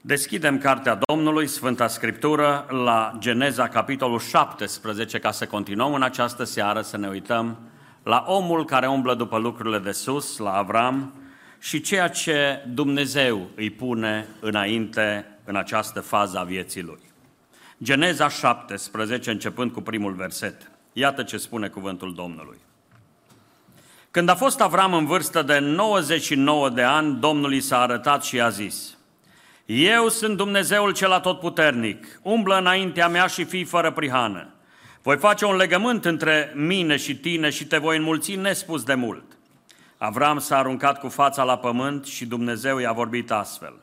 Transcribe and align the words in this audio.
Deschidem 0.00 0.58
Cartea 0.58 0.98
Domnului, 1.06 1.46
Sfânta 1.46 1.86
Scriptură, 1.86 2.66
la 2.68 3.12
Geneza, 3.18 3.68
capitolul 3.68 4.18
17, 4.18 5.18
ca 5.18 5.30
să 5.30 5.46
continuăm 5.46 5.94
în 5.94 6.02
această 6.02 6.44
seară 6.44 6.80
să 6.80 6.96
ne 6.96 7.08
uităm 7.08 7.58
la 8.02 8.24
omul 8.26 8.64
care 8.64 8.86
umblă 8.86 9.14
după 9.14 9.38
lucrurile 9.38 9.78
de 9.78 9.92
sus, 9.92 10.36
la 10.36 10.52
Avram, 10.52 11.12
și 11.58 11.80
ceea 11.80 12.08
ce 12.08 12.64
Dumnezeu 12.68 13.48
îi 13.56 13.70
pune 13.70 14.26
înainte 14.40 15.26
în 15.44 15.56
această 15.56 16.00
fază 16.00 16.38
a 16.38 16.42
vieții 16.42 16.82
lui. 16.82 17.00
Geneza 17.82 18.28
17, 18.28 19.30
începând 19.30 19.72
cu 19.72 19.80
primul 19.80 20.12
verset. 20.12 20.70
Iată 20.92 21.22
ce 21.22 21.36
spune 21.36 21.68
cuvântul 21.68 22.14
Domnului. 22.14 22.58
Când 24.10 24.28
a 24.28 24.34
fost 24.34 24.60
Avram 24.60 24.94
în 24.94 25.06
vârstă 25.06 25.42
de 25.42 25.58
99 25.58 26.68
de 26.68 26.82
ani, 26.82 27.20
Domnul 27.20 27.52
i 27.52 27.60
s-a 27.60 27.80
arătat 27.80 28.22
și 28.22 28.40
a 28.40 28.48
zis– 28.48 28.92
eu 29.70 30.08
sunt 30.08 30.36
Dumnezeul 30.36 30.92
cel 30.92 31.12
atotputernic, 31.12 32.20
umblă 32.22 32.58
înaintea 32.58 33.08
mea 33.08 33.26
și 33.26 33.44
fii 33.44 33.64
fără 33.64 33.90
prihană. 33.90 34.54
Voi 35.02 35.16
face 35.16 35.44
un 35.44 35.56
legământ 35.56 36.04
între 36.04 36.52
mine 36.54 36.96
și 36.96 37.16
tine 37.16 37.50
și 37.50 37.66
te 37.66 37.78
voi 37.78 37.96
înmulți 37.96 38.34
nespus 38.34 38.82
de 38.82 38.94
mult. 38.94 39.24
Avram 39.98 40.38
s-a 40.38 40.58
aruncat 40.58 40.98
cu 40.98 41.08
fața 41.08 41.42
la 41.42 41.58
pământ 41.58 42.04
și 42.04 42.26
Dumnezeu 42.26 42.78
i-a 42.78 42.92
vorbit 42.92 43.30
astfel. 43.30 43.74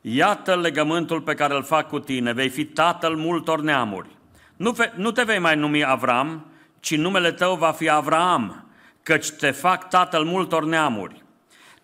Iată 0.00 0.56
legământul 0.56 1.20
pe 1.20 1.34
care 1.34 1.54
îl 1.54 1.62
fac 1.62 1.88
cu 1.88 1.98
tine, 1.98 2.32
vei 2.32 2.48
fi 2.48 2.64
tatăl 2.64 3.16
multor 3.16 3.60
neamuri. 3.60 4.08
Nu, 4.56 4.72
fe- 4.72 4.92
nu 4.96 5.10
te 5.10 5.22
vei 5.22 5.38
mai 5.38 5.56
numi 5.56 5.84
Avram, 5.84 6.46
ci 6.80 6.96
numele 6.96 7.32
tău 7.32 7.54
va 7.56 7.70
fi 7.70 7.88
Avraam, 7.88 8.66
căci 9.02 9.30
te 9.30 9.50
fac 9.50 9.88
tatăl 9.88 10.24
multor 10.24 10.64
neamuri. 10.64 11.21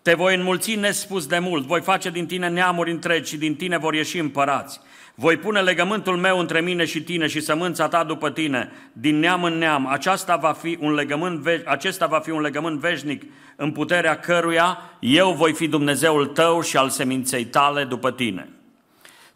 Te 0.01 0.13
voi 0.13 0.35
înmulți 0.35 0.75
nespus 0.75 1.25
de 1.25 1.39
mult, 1.39 1.65
voi 1.65 1.81
face 1.81 2.09
din 2.09 2.25
tine 2.25 2.49
neamuri 2.49 2.91
întregi 2.91 3.29
și 3.29 3.37
din 3.37 3.55
tine 3.55 3.77
vor 3.77 3.93
ieși 3.93 4.19
împărați. 4.19 4.79
Voi 5.15 5.37
pune 5.37 5.61
legământul 5.61 6.17
meu 6.17 6.39
între 6.39 6.61
mine 6.61 6.85
și 6.85 7.01
tine 7.01 7.27
și 7.27 7.41
sămânța 7.41 7.87
ta 7.87 8.03
după 8.03 8.31
tine, 8.31 8.71
din 8.93 9.19
neam 9.19 9.43
în 9.43 9.57
neam. 9.57 9.87
Aceasta 9.87 10.35
va 10.35 10.51
fi 10.51 10.77
un 10.81 10.93
legământ, 10.93 11.47
acesta 11.65 12.05
va 12.05 12.19
fi 12.19 12.29
un 12.29 12.41
legământ 12.41 12.79
veșnic 12.79 13.23
în 13.55 13.71
puterea 13.71 14.19
căruia 14.19 14.77
eu 14.99 15.31
voi 15.31 15.53
fi 15.53 15.67
Dumnezeul 15.67 16.25
tău 16.25 16.61
și 16.61 16.77
al 16.77 16.89
seminței 16.89 17.45
tale 17.45 17.83
după 17.83 18.11
tine. 18.11 18.49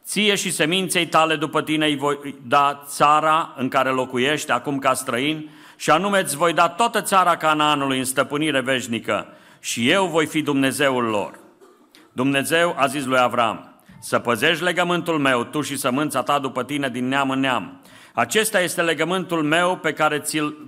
Ție 0.06 0.36
și 0.36 0.52
seminței 0.52 1.06
tale 1.06 1.36
după 1.36 1.62
tine 1.62 1.86
îi 1.86 1.98
voi 1.98 2.36
da 2.48 2.84
țara 2.88 3.54
în 3.58 3.68
care 3.68 3.90
locuiești 3.90 4.52
acum 4.52 4.80
ca 4.80 4.94
străin 4.94 5.50
și 5.76 5.90
anume 5.90 6.20
îți 6.20 6.38
voi 6.38 6.54
da 6.54 6.70
toată 6.70 7.02
țara 7.02 7.38
Canaanului 7.38 7.98
în 7.98 8.06
stăpânire 8.06 8.60
veșnică 8.60 9.28
și 9.64 9.90
eu 9.90 10.06
voi 10.08 10.26
fi 10.26 10.42
Dumnezeul 10.42 11.04
lor. 11.04 11.40
Dumnezeu 12.12 12.76
a 12.78 12.88
zis 12.88 13.06
lui 13.06 13.20
Avram, 13.20 13.82
să 14.00 14.20
păzești 14.20 14.64
legământul 14.64 15.20
meu, 15.20 15.44
tu 15.44 15.62
și 15.62 15.78
sămânța 15.78 16.22
ta 16.24 16.40
după 16.40 16.64
tine 16.64 16.90
din 16.90 17.08
neam 17.08 17.30
în 17.30 17.40
neam. 17.40 17.82
Acesta 18.14 18.62
este 18.62 18.82
legământul 18.82 19.44
meu 19.44 19.78
pe 19.78 19.94
care, 19.94 20.24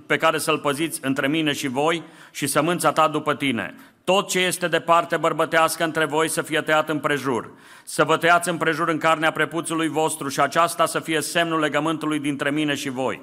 pe 0.06 0.16
care 0.16 0.38
să-l 0.38 0.58
păziți 0.58 1.00
între 1.02 1.28
mine 1.28 1.52
și 1.52 1.68
voi 1.68 2.02
și 2.30 2.46
sămânța 2.46 2.92
ta 2.92 3.08
după 3.08 3.34
tine. 3.34 3.74
Tot 4.04 4.28
ce 4.28 4.38
este 4.38 4.68
de 4.68 4.80
parte 4.80 5.16
bărbătească 5.16 5.84
între 5.84 6.04
voi 6.04 6.28
să 6.28 6.42
fie 6.42 6.60
tăiat 6.60 6.88
împrejur. 6.88 7.50
Să 7.84 8.04
vă 8.04 8.16
tăiați 8.16 8.48
împrejur 8.48 8.88
în 8.88 8.98
carnea 8.98 9.30
prepuțului 9.30 9.88
vostru 9.88 10.28
și 10.28 10.40
aceasta 10.40 10.86
să 10.86 11.00
fie 11.00 11.20
semnul 11.20 11.60
legământului 11.60 12.18
dintre 12.18 12.50
mine 12.50 12.74
și 12.74 12.88
voi. 12.88 13.20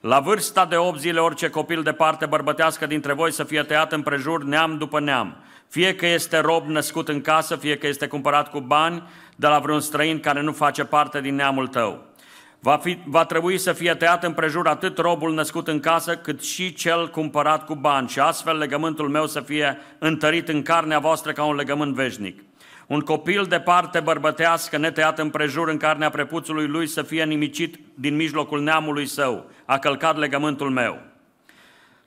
La 0.00 0.20
vârsta 0.20 0.64
de 0.64 0.76
8 0.76 0.98
zile, 0.98 1.20
orice 1.20 1.48
copil 1.48 1.82
de 1.82 1.92
parte 1.92 2.26
bărbătească 2.26 2.86
dintre 2.86 3.12
voi 3.12 3.32
să 3.32 3.44
fie 3.44 3.62
tăiat 3.62 3.92
împrejur 3.92 4.44
neam 4.44 4.78
după 4.78 5.00
neam. 5.00 5.36
Fie 5.68 5.94
că 5.94 6.06
este 6.06 6.38
rob 6.38 6.66
născut 6.66 7.08
în 7.08 7.20
casă, 7.20 7.56
fie 7.56 7.76
că 7.76 7.86
este 7.86 8.06
cumpărat 8.06 8.50
cu 8.50 8.60
bani 8.60 9.02
de 9.36 9.46
la 9.46 9.58
vreun 9.58 9.80
străin 9.80 10.20
care 10.20 10.40
nu 10.40 10.52
face 10.52 10.84
parte 10.84 11.20
din 11.20 11.34
neamul 11.34 11.66
tău. 11.66 12.04
Va, 12.60 12.76
fi, 12.76 12.98
va 13.04 13.24
trebui 13.24 13.58
să 13.58 13.72
fie 13.72 13.94
tăiat 13.94 14.24
împrejur 14.24 14.68
atât 14.68 14.98
robul 14.98 15.34
născut 15.34 15.68
în 15.68 15.80
casă, 15.80 16.16
cât 16.16 16.42
și 16.42 16.74
cel 16.74 17.08
cumpărat 17.08 17.64
cu 17.64 17.74
bani 17.74 18.08
și 18.08 18.20
astfel 18.20 18.56
legământul 18.56 19.08
meu 19.08 19.26
să 19.26 19.40
fie 19.40 19.78
întărit 19.98 20.48
în 20.48 20.62
carnea 20.62 20.98
voastră 20.98 21.32
ca 21.32 21.44
un 21.44 21.54
legământ 21.54 21.94
veșnic. 21.94 22.47
Un 22.88 23.00
copil 23.00 23.44
de 23.44 23.60
parte 23.60 24.00
bărbătească, 24.00 24.76
netăiat 24.76 25.18
împrejur 25.18 25.68
în 25.68 25.76
carnea 25.76 26.10
prepuțului 26.10 26.66
lui, 26.66 26.86
să 26.86 27.02
fie 27.02 27.24
nimicit 27.24 27.78
din 27.94 28.16
mijlocul 28.16 28.62
neamului 28.62 29.06
său. 29.06 29.50
A 29.64 29.78
călcat 29.78 30.18
legământul 30.18 30.70
meu. 30.70 30.98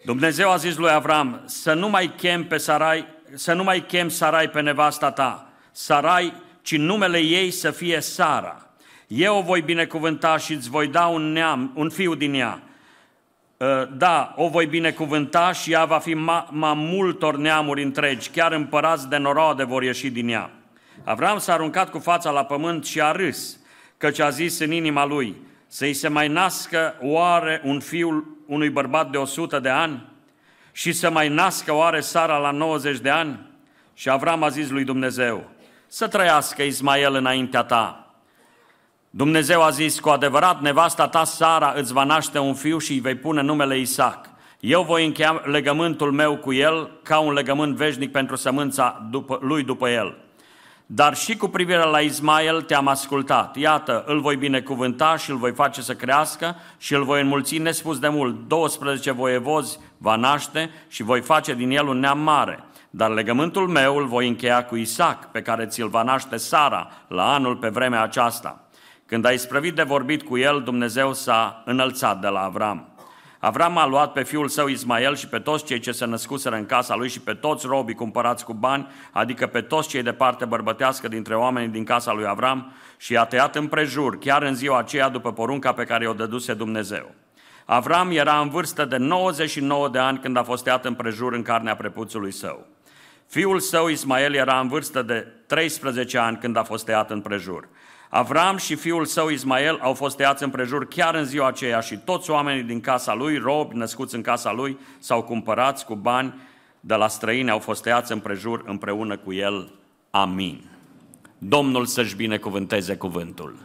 Dumnezeu 0.06 0.52
a 0.52 0.56
zis 0.56 0.76
lui 0.76 0.90
Avram, 0.90 1.42
să 1.46 1.74
nu 1.74 1.90
mai 1.90 2.14
chem 2.18 2.44
pe 2.44 2.58
Sarai, 2.58 3.06
să 3.34 3.54
nu 3.54 3.64
mai 3.64 3.86
chem 3.86 4.10
Sarai 4.10 4.50
pe 4.50 4.62
nevasta 4.62 5.12
ta, 5.12 5.50
Sarai, 5.72 6.34
ci 6.62 6.78
numele 6.78 7.20
ei 7.20 7.52
să 7.52 7.72
fie 7.72 8.00
Sara. 8.00 8.66
Eu 9.08 9.38
o 9.38 9.42
voi 9.42 9.62
binecuvânta 9.62 10.38
și 10.38 10.54
îți 10.54 10.70
voi 10.70 10.88
da 10.88 11.06
un 11.06 11.32
neam, 11.32 11.72
un 11.76 11.90
fiu 11.90 12.16
din 12.16 12.34
ea. 12.34 12.62
Ă, 13.60 13.90
da, 13.98 14.34
o 14.38 14.48
voi 14.48 14.66
binecuvânta 14.66 15.52
și 15.52 15.72
ea 15.72 15.86
va 15.86 16.00
fi 16.00 16.14
ma, 16.14 16.48
ma 16.52 16.74
multor 16.74 17.38
neamuri 17.38 17.84
întregi, 17.84 18.30
chiar 18.30 18.52
împărați 18.52 19.10
de 19.10 19.18
noroade 19.18 19.64
vor 19.64 19.84
ieși 19.84 20.10
din 20.10 20.30
ea. 20.30 20.52
Avram 21.04 21.38
s-a 21.38 21.54
aruncat 21.54 21.90
cu 21.90 22.00
fața 22.00 22.32
la 22.32 22.46
pământ 22.46 22.86
și 22.86 23.02
a 23.02 23.12
râs, 23.12 23.60
căci 23.98 24.20
a 24.20 24.30
zis 24.30 24.60
în 24.60 24.72
inima 24.72 25.06
lui, 25.06 25.36
să-i 25.68 25.94
se 25.94 26.08
mai 26.08 26.28
nască 26.28 26.96
oare 27.02 27.62
un 27.64 27.80
fiul 27.80 28.38
unui 28.48 28.70
bărbat 28.70 29.10
de 29.10 29.18
100 29.18 29.60
de 29.60 29.70
ani 29.70 30.10
și 30.72 30.92
să 30.92 31.10
mai 31.10 31.30
nască 31.30 31.74
oare 31.74 32.00
Sara 32.00 32.38
la 32.38 32.52
90 32.52 33.00
de 33.00 33.10
ani? 33.10 33.40
Și 33.94 34.10
Avram 34.10 34.44
a 34.44 34.50
zis 34.50 34.70
lui 34.70 34.84
Dumnezeu, 34.84 35.50
să 35.88 36.08
trăiască 36.08 36.64
Ismael 36.64 37.16
înaintea 37.16 37.64
ta. 37.64 38.14
Dumnezeu 39.10 39.64
a 39.64 39.70
zis, 39.70 40.00
cu 40.00 40.10
adevărat, 40.10 40.62
nevasta 40.62 41.08
ta 41.08 41.24
Sara 41.24 41.74
îți 41.78 41.94
va 41.94 42.04
naște 42.04 42.40
un 42.40 42.54
fiu 42.54 42.78
și 42.78 42.92
îi 42.92 43.00
vei 43.00 43.16
pune 43.16 43.42
numele 43.42 43.80
Isaac. 43.80 44.30
Eu 44.60 44.84
voi 44.84 45.06
încheia 45.06 45.42
legământul 45.46 46.12
meu 46.12 46.38
cu 46.38 46.54
el 46.54 47.00
ca 47.04 47.20
un 47.20 47.34
legământ 47.34 47.76
veșnic 47.76 48.12
pentru 48.12 48.36
sămânța 48.36 49.08
după, 49.10 49.40
lui 49.42 49.64
după 49.64 49.90
el. 49.90 50.18
Dar 50.94 51.16
și 51.16 51.38
cu 51.38 51.48
privire 51.48 51.84
la 51.84 52.00
Ismael 52.00 52.62
te-am 52.62 52.88
ascultat. 52.88 53.56
Iată, 53.56 54.04
îl 54.08 54.22
voi 54.22 54.36
binecuvânta 54.36 55.18
și 55.18 55.30
îl 55.30 55.38
voi 55.38 55.54
face 55.54 55.82
să 55.82 55.96
crească 55.96 56.56
și 56.78 56.94
îl 56.94 57.04
voi 57.04 57.22
înmulți 57.22 57.58
nespus 57.58 58.00
de 58.00 58.08
mult. 58.08 58.48
12 58.48 59.12
voievozi 59.12 59.80
va 59.98 60.16
naște 60.16 60.70
și 60.88 61.04
voi 61.04 61.22
face 61.22 61.54
din 61.54 61.72
el 61.72 61.88
un 61.88 62.00
neam 62.00 62.20
mare. 62.20 62.64
Dar 62.90 63.10
legământul 63.10 63.68
meu 63.68 63.98
îl 63.98 64.06
voi 64.06 64.28
încheia 64.28 64.66
cu 64.66 64.76
Isaac, 64.76 65.32
pe 65.32 65.42
care 65.42 65.66
ți-l 65.66 65.88
va 65.88 66.04
naște 66.04 66.38
Sara 66.38 66.92
la 67.08 67.34
anul 67.34 67.56
pe 67.56 67.70
vremea 67.70 68.02
aceasta. 68.02 68.68
Când 69.06 69.26
a 69.26 69.32
isprăvit 69.32 69.76
de 69.76 69.84
vorbit 69.84 70.24
cu 70.24 70.38
el, 70.38 70.62
Dumnezeu 70.64 71.14
s-a 71.14 71.62
înălțat 71.66 72.22
de 72.22 72.28
la 72.28 72.44
Avram. 72.44 72.91
Avram 73.44 73.78
a 73.78 73.86
luat 73.86 74.12
pe 74.12 74.24
fiul 74.24 74.48
său 74.48 74.68
Ismael 74.68 75.16
și 75.16 75.28
pe 75.28 75.40
toți 75.40 75.66
cei 75.66 75.80
ce 75.80 75.92
se 75.92 76.06
născuseră 76.06 76.56
în 76.56 76.66
casa 76.66 76.96
lui 76.96 77.10
și 77.10 77.20
pe 77.20 77.34
toți 77.34 77.66
robii 77.66 77.96
cumpărați 77.96 78.46
cu 78.46 78.54
bani, 78.54 78.88
adică 79.12 79.48
pe 79.48 79.62
toți 79.62 79.88
cei 79.88 80.04
de 80.04 80.12
parte 80.14 80.46
bărbătească 80.46 81.08
dintre 81.08 81.36
oamenii 81.36 81.70
din 81.70 81.84
casa 81.84 82.14
lui 82.14 82.26
Avram 82.28 82.74
și 82.98 83.14
i-a 83.14 83.26
tăiat 83.26 83.56
împrejur, 83.56 84.18
chiar 84.18 84.42
în 84.42 84.56
ziua 84.56 84.78
aceea 84.78 85.10
după 85.10 85.34
porunca 85.34 85.74
pe 85.74 85.84
care 85.84 86.08
o 86.08 86.14
dăduse 86.14 86.54
Dumnezeu. 86.54 87.12
Avram 87.66 88.12
era 88.12 88.40
în 88.40 88.50
vârstă 88.50 88.86
de 88.86 88.98
99 88.98 89.90
de 89.90 90.00
ani 90.00 90.20
când 90.20 90.38
a 90.38 90.44
fost 90.44 90.64
tăiat 90.64 90.86
împrejur 90.86 91.34
în 91.34 91.42
carnea 91.42 91.76
prepuțului 91.76 92.32
său. 92.32 92.68
Fiul 93.28 93.60
său 93.60 93.88
Ismael 93.88 94.34
era 94.34 94.60
în 94.60 94.68
vârstă 94.68 95.02
de 95.02 95.28
13 95.46 96.18
ani 96.18 96.38
când 96.38 96.58
a 96.58 96.64
fost 96.64 96.86
tăiat 96.86 97.12
împrejur. 97.12 97.68
Avram 98.14 98.58
și 98.58 98.76
fiul 98.76 99.06
său 99.06 99.30
Ismael 99.30 99.80
au 99.82 99.94
fost 99.94 100.16
tăiați 100.16 100.44
împrejur 100.44 100.88
chiar 100.88 101.16
în 101.16 101.26
ziua 101.26 101.48
aceea 101.48 101.80
și 101.80 101.98
toți 101.98 102.30
oamenii 102.30 102.64
din 102.64 102.82
casa 102.82 103.14
lui, 103.14 103.38
robi 103.38 103.76
născuți 103.76 104.16
în 104.16 104.22
casa 104.22 104.52
lui, 104.52 104.78
s-au 105.00 105.24
cumpărați 105.24 105.86
cu 105.86 105.96
bani 105.96 106.34
de 106.80 106.96
la 106.96 107.08
străini, 107.08 107.50
au 107.50 107.60
fost 107.60 107.82
tăiați 107.82 108.12
împrejur 108.12 108.64
împreună 108.66 109.18
cu 109.18 109.34
el. 109.34 109.74
Amin. 110.10 110.70
Domnul 111.38 111.86
să-și 111.86 112.16
binecuvânteze 112.16 112.96
cuvântul. 112.96 113.56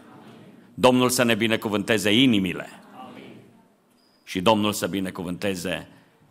Domnul 0.75 1.09
să 1.09 1.23
ne 1.23 1.35
binecuvânteze 1.35 2.13
inimile. 2.13 2.69
Amin. 3.09 3.35
Și 4.25 4.41
Domnul 4.41 4.73
să 4.73 4.87
binecuvânteze 4.87 5.89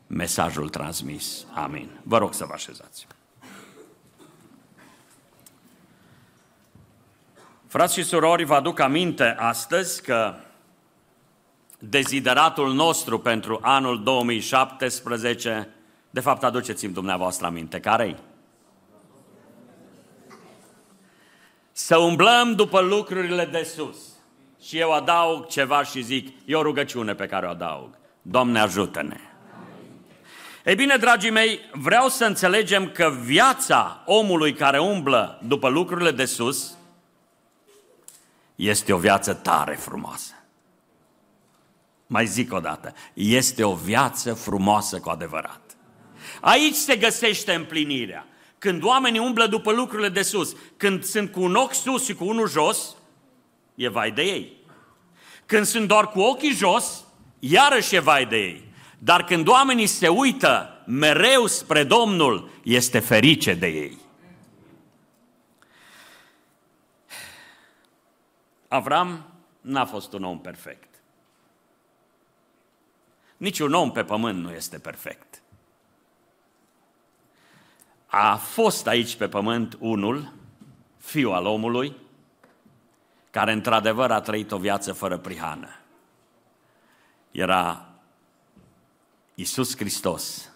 mesajul 0.08 0.70
transmis. 0.70 1.46
Amin. 1.54 1.90
Vă 2.04 2.18
rog 2.18 2.34
să 2.34 2.46
vă 2.46 2.54
așezați. 2.54 3.08
Frați 7.68 7.94
și 7.94 8.04
surori, 8.04 8.44
vă 8.44 8.54
aduc 8.54 8.80
aminte 8.80 9.36
astăzi 9.40 10.02
că 10.02 10.36
dezideratul 11.80 12.74
nostru 12.74 13.20
pentru 13.20 13.60
anul 13.62 14.04
2017, 14.04 15.70
de 16.10 16.20
fapt 16.20 16.44
aduceți-mi 16.44 16.94
dumneavoastră 16.94 17.46
aminte, 17.46 17.80
care-i? 17.80 18.16
Să 21.72 21.98
umblăm 21.98 22.54
după 22.56 22.80
lucrurile 22.80 23.46
de 23.46 23.64
sus. 23.76 23.98
Și 24.62 24.80
eu 24.80 24.92
adaug 24.92 25.48
ceva 25.48 25.84
și 25.84 26.02
zic, 26.02 26.28
e 26.46 26.56
o 26.56 26.62
rugăciune 26.62 27.14
pe 27.14 27.26
care 27.26 27.46
o 27.46 27.50
adaug. 27.50 27.98
Doamne 28.22 28.60
ajută-ne! 28.60 29.18
Ei 30.66 30.76
bine, 30.76 30.98
dragii 30.98 31.32
mei, 31.32 31.60
vreau 31.72 32.08
să 32.08 32.26
înțelegem 32.26 32.90
că 32.90 33.14
viața 33.24 34.04
omului 34.06 34.54
care 34.54 34.80
umblă 34.80 35.40
după 35.48 35.70
lucrurile 35.70 36.12
de 36.12 36.26
sus 36.26 36.78
este 38.56 38.94
o 38.94 38.98
viață 38.98 39.34
tare 39.34 39.76
frumoasă. 39.76 40.34
Mai 42.08 42.26
zic 42.26 42.54
o 42.54 42.60
dată, 42.60 42.94
este 43.14 43.64
o 43.64 43.74
viață 43.74 44.34
frumoasă 44.34 45.00
cu 45.00 45.10
adevărat. 45.10 45.62
Aici 46.42 46.76
se 46.76 46.96
găsește 46.96 47.54
împlinirea. 47.54 48.28
Când 48.58 48.84
oamenii 48.84 49.20
umblă 49.20 49.48
după 49.48 49.72
lucrurile 49.72 50.10
de 50.10 50.22
sus, 50.22 50.56
când 50.78 51.04
sunt 51.04 51.32
cu 51.32 51.42
un 51.42 51.56
ochi 51.56 51.74
sus 51.74 52.06
și 52.06 52.14
cu 52.14 52.26
unul 52.26 52.50
jos, 52.50 52.96
e 53.76 53.90
vai 53.90 54.12
de 54.12 54.22
ei. 54.22 54.58
Când 55.46 55.66
sunt 55.66 55.88
doar 55.88 56.08
cu 56.08 56.20
ochii 56.20 56.54
jos, 56.54 57.04
iarăși 57.40 57.96
e 57.96 58.00
vai 58.00 58.26
de 58.26 58.38
ei. 58.38 58.64
Dar 58.98 59.24
când 59.24 59.48
oamenii 59.48 59.88
se 59.88 60.08
uită 60.08 60.84
mereu 60.86 61.46
spre 61.46 61.84
Domnul, 61.84 62.50
este 62.64 63.00
ferice 63.00 63.54
de 63.54 63.68
ei. 63.68 63.98
Avram 68.68 69.26
n-a 69.62 69.86
fost 69.86 70.14
un 70.14 70.24
om 70.24 70.40
perfect. 70.40 70.90
Niciun 73.38 73.74
om 73.74 73.92
pe 73.92 74.04
pământ 74.04 74.44
nu 74.44 74.52
este 74.52 74.80
perfect. 74.80 75.42
A 78.06 78.36
fost 78.36 78.88
aici 78.88 79.16
pe 79.16 79.28
pământ 79.28 79.78
unul, 79.80 80.34
fiul 80.98 81.34
al 81.34 81.46
omului, 81.46 81.96
care 83.32 83.52
într-adevăr 83.52 84.12
a 84.12 84.22
trăit 84.22 84.52
o 84.52 84.58
viață 84.58 84.94
fără 84.94 85.18
prihană. 85.18 85.70
Era 87.32 87.90
Isus 89.34 89.78
Hristos. 89.78 90.50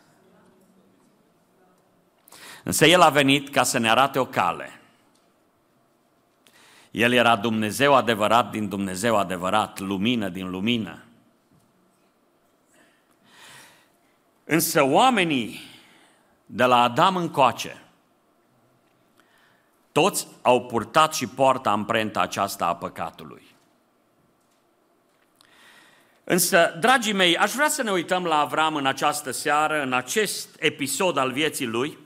Însă 2.63 2.85
El 2.85 3.01
a 3.01 3.09
venit 3.09 3.49
ca 3.49 3.63
să 3.63 3.77
ne 3.77 3.89
arate 3.89 4.19
o 4.19 4.25
cale. 4.25 4.78
El 6.91 7.13
era 7.13 7.35
Dumnezeu 7.35 7.95
adevărat 7.95 8.49
din 8.49 8.69
Dumnezeu 8.69 9.17
adevărat, 9.17 9.79
lumină 9.79 10.29
din 10.29 10.49
lumină. 10.49 11.03
Însă 14.43 14.83
oamenii 14.83 15.59
de 16.45 16.63
la 16.63 16.81
Adam 16.81 17.15
încoace, 17.15 17.81
toți 19.91 20.27
au 20.41 20.65
purtat 20.65 21.13
și 21.13 21.27
poartă 21.27 21.69
amprenta 21.69 22.19
aceasta 22.19 22.65
a 22.65 22.75
păcatului. 22.75 23.55
Însă, 26.23 26.77
dragii 26.79 27.13
mei, 27.13 27.37
aș 27.37 27.51
vrea 27.51 27.69
să 27.69 27.83
ne 27.83 27.91
uităm 27.91 28.23
la 28.23 28.39
Avram 28.39 28.75
în 28.75 28.85
această 28.85 29.31
seară, 29.31 29.81
în 29.81 29.93
acest 29.93 30.49
episod 30.59 31.17
al 31.17 31.31
vieții 31.31 31.65
lui. 31.65 31.97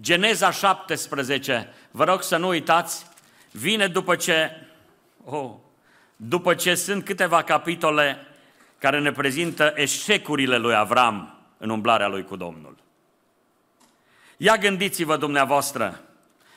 Geneza 0.00 0.50
17, 0.50 1.72
vă 1.90 2.04
rog 2.04 2.22
să 2.22 2.36
nu 2.36 2.48
uitați, 2.48 3.06
vine 3.56 3.86
după 3.86 4.16
ce, 4.16 4.50
oh, 5.24 5.50
după 6.16 6.54
ce 6.54 6.74
sunt 6.74 7.04
câteva 7.04 7.42
capitole 7.42 8.26
care 8.78 9.00
ne 9.00 9.12
prezintă 9.12 9.72
eșecurile 9.76 10.56
lui 10.56 10.74
Avram 10.74 11.38
în 11.58 11.70
umblarea 11.70 12.08
lui 12.08 12.24
cu 12.24 12.36
Domnul. 12.36 12.76
Ia 14.36 14.56
gândiți-vă 14.56 15.16
dumneavoastră, 15.16 16.00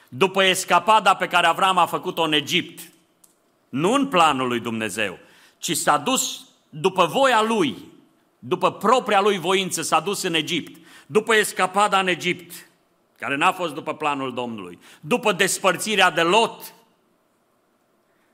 după 0.10 0.44
escapada 0.44 1.16
pe 1.16 1.28
care 1.28 1.48
Avram 1.48 1.78
a 1.78 1.86
făcut-o 1.86 2.22
în 2.22 2.34
Egipt, 2.34 2.92
nu 3.70 3.94
în 3.94 4.08
planul 4.08 4.48
lui 4.48 4.60
Dumnezeu, 4.60 5.20
ci 5.58 5.76
s-a 5.76 5.98
dus 5.98 6.46
după 6.70 7.06
voia 7.06 7.42
lui, 7.42 7.78
după 8.40 8.72
propria 8.72 9.22
lui 9.22 9.40
voință, 9.40 9.82
s-a 9.82 10.00
dus 10.00 10.22
în 10.22 10.34
Egipt, 10.34 10.86
după 11.06 11.36
escapada 11.36 12.00
în 12.00 12.08
Egipt, 12.08 12.70
care 13.18 13.36
n-a 13.36 13.52
fost 13.52 13.74
după 13.74 13.96
planul 13.96 14.34
Domnului, 14.34 14.80
după 15.02 15.32
despărțirea 15.32 16.12
de 16.12 16.22
Lot, 16.22 16.74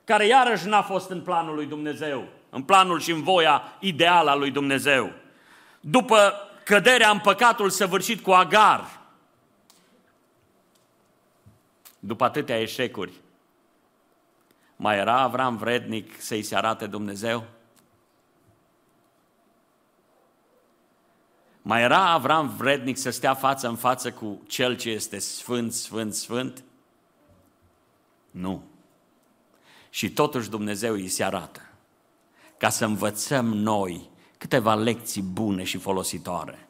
care 0.03 0.25
iarăși 0.25 0.67
n-a 0.67 0.81
fost 0.81 1.09
în 1.09 1.21
planul 1.21 1.55
lui 1.55 1.65
Dumnezeu, 1.65 2.27
în 2.49 2.63
planul 2.63 2.99
și 2.99 3.11
în 3.11 3.23
voia 3.23 3.63
ideală 3.79 4.29
a 4.29 4.35
lui 4.35 4.51
Dumnezeu, 4.51 5.11
după 5.79 6.33
căderea 6.63 7.09
în 7.09 7.19
păcatul 7.19 7.69
săvârșit 7.69 8.21
cu 8.21 8.31
Agar, 8.31 9.01
după 11.99 12.23
atâtea 12.23 12.59
eșecuri, 12.59 13.11
mai 14.75 14.97
era 14.97 15.19
Avram 15.19 15.57
vrednic 15.57 16.21
să-i 16.21 16.43
se 16.43 16.55
arate 16.55 16.87
Dumnezeu? 16.87 17.43
Mai 21.61 21.81
era 21.81 22.11
Avram 22.11 22.47
vrednic 22.47 22.97
să 22.97 23.09
stea 23.09 23.33
față 23.33 23.67
în 23.67 23.75
față 23.75 24.11
cu 24.11 24.41
Cel 24.47 24.75
ce 24.75 24.89
este 24.89 25.19
Sfânt, 25.19 25.73
Sfânt, 25.73 26.13
Sfânt? 26.13 26.63
Nu. 28.31 28.63
Și 29.93 30.09
totuși 30.09 30.49
Dumnezeu 30.49 30.93
îi 30.93 31.07
se 31.07 31.23
arată. 31.23 31.61
Ca 32.57 32.69
să 32.69 32.85
învățăm 32.85 33.45
noi 33.45 34.09
câteva 34.37 34.75
lecții 34.75 35.21
bune 35.21 35.63
și 35.63 35.77
folositoare. 35.77 36.67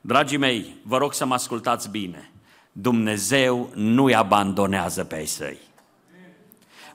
Dragii 0.00 0.36
mei, 0.36 0.76
vă 0.82 0.96
rog 0.96 1.14
să 1.14 1.26
mă 1.26 1.34
ascultați 1.34 1.88
bine. 1.90 2.30
Dumnezeu 2.72 3.70
nu-i 3.74 4.14
abandonează 4.14 5.04
pe 5.04 5.18
ei 5.18 5.26
săi. 5.26 5.58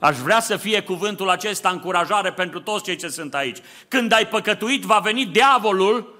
Aș 0.00 0.18
vrea 0.18 0.40
să 0.40 0.56
fie 0.56 0.82
cuvântul 0.82 1.28
acesta 1.30 1.68
încurajare 1.68 2.32
pentru 2.32 2.60
toți 2.60 2.84
cei 2.84 2.96
ce 2.96 3.08
sunt 3.08 3.34
aici. 3.34 3.58
Când 3.88 4.12
ai 4.12 4.26
păcătuit, 4.26 4.82
va 4.82 4.98
veni 4.98 5.26
diavolul 5.26 6.14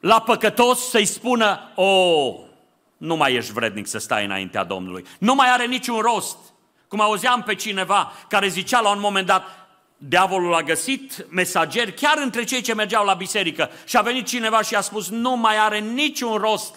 la 0.00 0.20
păcătos 0.20 0.88
să-i 0.88 1.04
spună, 1.04 1.72
o, 1.74 2.32
nu 2.96 3.16
mai 3.16 3.34
ești 3.34 3.52
vrednic 3.52 3.86
să 3.86 3.98
stai 3.98 4.24
înaintea 4.24 4.64
Domnului. 4.64 5.04
Nu 5.18 5.34
mai 5.34 5.48
are 5.50 5.66
niciun 5.66 5.98
rost. 5.98 6.36
Cum 6.94 7.02
auzeam 7.02 7.42
pe 7.42 7.54
cineva 7.54 8.12
care 8.28 8.48
zicea 8.48 8.80
la 8.80 8.90
un 8.90 9.00
moment 9.00 9.26
dat, 9.26 9.68
diavolul 9.96 10.54
a 10.54 10.62
găsit 10.62 11.26
mesageri 11.30 11.94
chiar 11.94 12.18
între 12.18 12.44
cei 12.44 12.60
ce 12.60 12.74
mergeau 12.74 13.04
la 13.04 13.14
biserică 13.14 13.70
și 13.84 13.96
a 13.96 14.00
venit 14.00 14.26
cineva 14.26 14.62
și 14.62 14.74
a 14.74 14.80
spus, 14.80 15.08
nu 15.08 15.36
mai 15.36 15.56
are 15.58 15.78
niciun 15.78 16.36
rost 16.36 16.74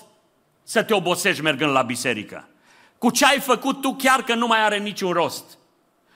să 0.64 0.84
te 0.84 0.94
obosești 0.94 1.42
mergând 1.42 1.72
la 1.72 1.82
biserică. 1.82 2.48
Cu 2.98 3.10
ce 3.10 3.26
ai 3.26 3.40
făcut 3.40 3.82
tu 3.82 3.94
chiar 3.94 4.22
că 4.22 4.34
nu 4.34 4.48
mai 4.48 4.64
are 4.64 4.78
niciun 4.78 5.12
rost. 5.12 5.58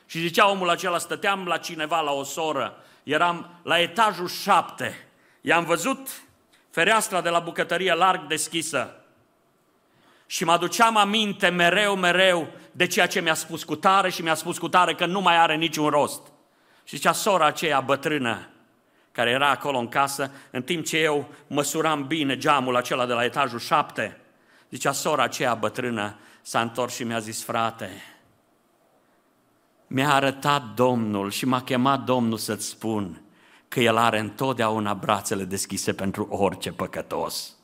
Și 0.06 0.20
zicea 0.20 0.50
omul 0.50 0.70
acela, 0.70 0.98
stăteam 0.98 1.46
la 1.46 1.58
cineva, 1.58 2.00
la 2.00 2.12
o 2.12 2.24
soră, 2.24 2.84
eram 3.04 3.50
la 3.64 3.80
etajul 3.80 4.28
șapte, 4.28 5.08
i-am 5.42 5.64
văzut 5.64 6.08
fereastra 6.70 7.22
de 7.22 7.30
la 7.30 7.40
bucătărie 7.40 7.94
larg 7.94 8.28
deschisă 8.28 8.96
și 10.32 10.44
mă 10.44 10.52
aduceam 10.52 10.98
aminte 10.98 11.50
mereu, 11.50 11.96
mereu 11.96 12.48
de 12.72 12.88
ceea 12.88 13.08
ce 13.08 13.22
mi-a 13.22 13.34
spus 13.34 13.64
cu 13.64 13.76
tare 13.76 14.10
și 14.10 14.22
mi-a 14.22 14.34
spus 14.34 14.58
cu 14.58 14.70
tare 14.70 14.96
că 14.96 15.06
nu 15.06 15.22
mai 15.22 15.38
are 15.38 15.56
niciun 15.56 15.88
rost. 15.90 16.22
Și 16.84 16.96
zicea 16.96 17.12
sora 17.12 17.46
aceea 17.46 17.80
bătrână, 17.80 18.50
care 19.12 19.30
era 19.30 19.50
acolo 19.50 19.78
în 19.78 19.88
casă, 19.88 20.32
în 20.52 20.62
timp 20.62 20.86
ce 20.86 20.98
eu 20.98 21.28
măsuram 21.48 22.08
bine 22.08 22.38
geamul 22.38 22.76
acela 22.76 23.06
de 23.06 23.14
la 23.14 23.24
etajul 23.24 23.60
șapte, 23.60 24.18
zicea 24.70 24.92
sora 24.92 25.24
aceea 25.24 25.54
bătrână, 25.54 26.18
s-a 26.42 26.62
întors 26.62 26.96
și 26.96 27.04
mi-a 27.04 27.20
zis, 27.20 27.44
frate, 27.44 27.90
mi-a 29.88 30.14
arătat 30.14 30.64
Domnul 30.76 31.32
și 31.32 31.46
m-a 31.46 31.62
chemat 31.62 32.04
Domnul 32.04 32.38
să-ți 32.38 32.66
spun 32.66 33.22
că 33.68 33.80
El 33.80 33.98
are 33.98 34.20
întotdeauna 34.20 34.94
brațele 34.94 35.44
deschise 35.44 35.94
pentru 35.94 36.28
orice 36.30 36.72
păcătos. 36.72 37.56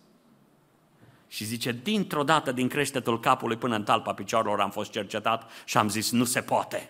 Și 1.28 1.44
zice, 1.44 1.80
dintr-o 1.84 2.24
dată, 2.24 2.52
din 2.52 2.68
creștetul 2.68 3.20
capului 3.20 3.58
până 3.58 3.76
în 3.76 3.84
talpa 3.84 4.14
picioarelor 4.14 4.60
am 4.60 4.70
fost 4.70 4.92
cercetat 4.92 5.52
și 5.66 5.78
am 5.78 5.90
zis, 5.90 6.12
nu 6.12 6.24
se 6.24 6.42
poate. 6.42 6.90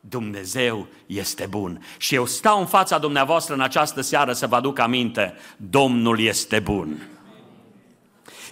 Dumnezeu 0.00 0.86
este 1.06 1.46
bun. 1.46 1.84
Și 1.96 2.14
eu 2.14 2.26
stau 2.26 2.60
în 2.60 2.66
fața 2.66 2.98
dumneavoastră 2.98 3.54
în 3.54 3.60
această 3.60 4.00
seară 4.00 4.32
să 4.32 4.46
vă 4.46 4.56
aduc 4.56 4.78
aminte, 4.78 5.34
Domnul 5.56 6.20
este 6.20 6.60
bun. 6.60 7.08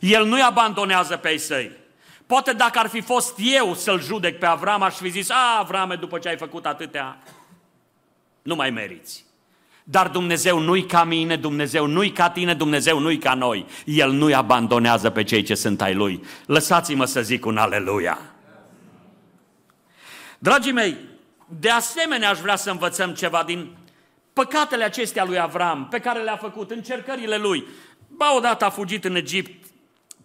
El 0.00 0.26
nu-i 0.26 0.42
abandonează 0.42 1.16
pe 1.16 1.30
ei 1.30 1.38
săi. 1.38 1.72
Poate 2.26 2.52
dacă 2.52 2.78
ar 2.78 2.86
fi 2.86 3.00
fost 3.00 3.34
eu 3.38 3.74
să-l 3.74 4.02
judec 4.02 4.38
pe 4.38 4.46
Avram, 4.46 4.82
aș 4.82 4.94
fi 4.94 5.08
zis, 5.08 5.30
a, 5.30 5.58
Avrame, 5.58 5.94
după 5.94 6.18
ce 6.18 6.28
ai 6.28 6.36
făcut 6.36 6.66
atâtea, 6.66 7.22
nu 8.42 8.54
mai 8.54 8.70
meriți. 8.70 9.25
Dar 9.88 10.08
Dumnezeu 10.08 10.58
nu-i 10.58 10.86
ca 10.86 11.04
mine, 11.04 11.36
Dumnezeu 11.36 11.86
nu-i 11.86 12.10
ca 12.10 12.30
tine, 12.30 12.54
Dumnezeu 12.54 12.98
nu-i 12.98 13.18
ca 13.18 13.34
noi. 13.34 13.66
El 13.84 14.10
nu-i 14.10 14.34
abandonează 14.34 15.10
pe 15.10 15.22
cei 15.22 15.42
ce 15.42 15.54
sunt 15.54 15.82
ai 15.82 15.94
Lui. 15.94 16.24
Lăsați-mă 16.46 17.04
să 17.04 17.20
zic 17.20 17.44
un 17.44 17.56
aleluia. 17.56 18.18
Dragii 20.38 20.72
mei, 20.72 20.96
de 21.60 21.70
asemenea 21.70 22.30
aș 22.30 22.38
vrea 22.38 22.56
să 22.56 22.70
învățăm 22.70 23.10
ceva 23.10 23.42
din 23.46 23.76
păcatele 24.32 24.84
acestea 24.84 25.24
lui 25.24 25.38
Avram, 25.38 25.86
pe 25.90 25.98
care 25.98 26.22
le-a 26.22 26.36
făcut, 26.36 26.70
încercările 26.70 27.36
lui. 27.36 27.64
Ba 28.08 28.34
odată 28.36 28.64
a 28.64 28.70
fugit 28.70 29.04
în 29.04 29.14
Egipt, 29.14 29.64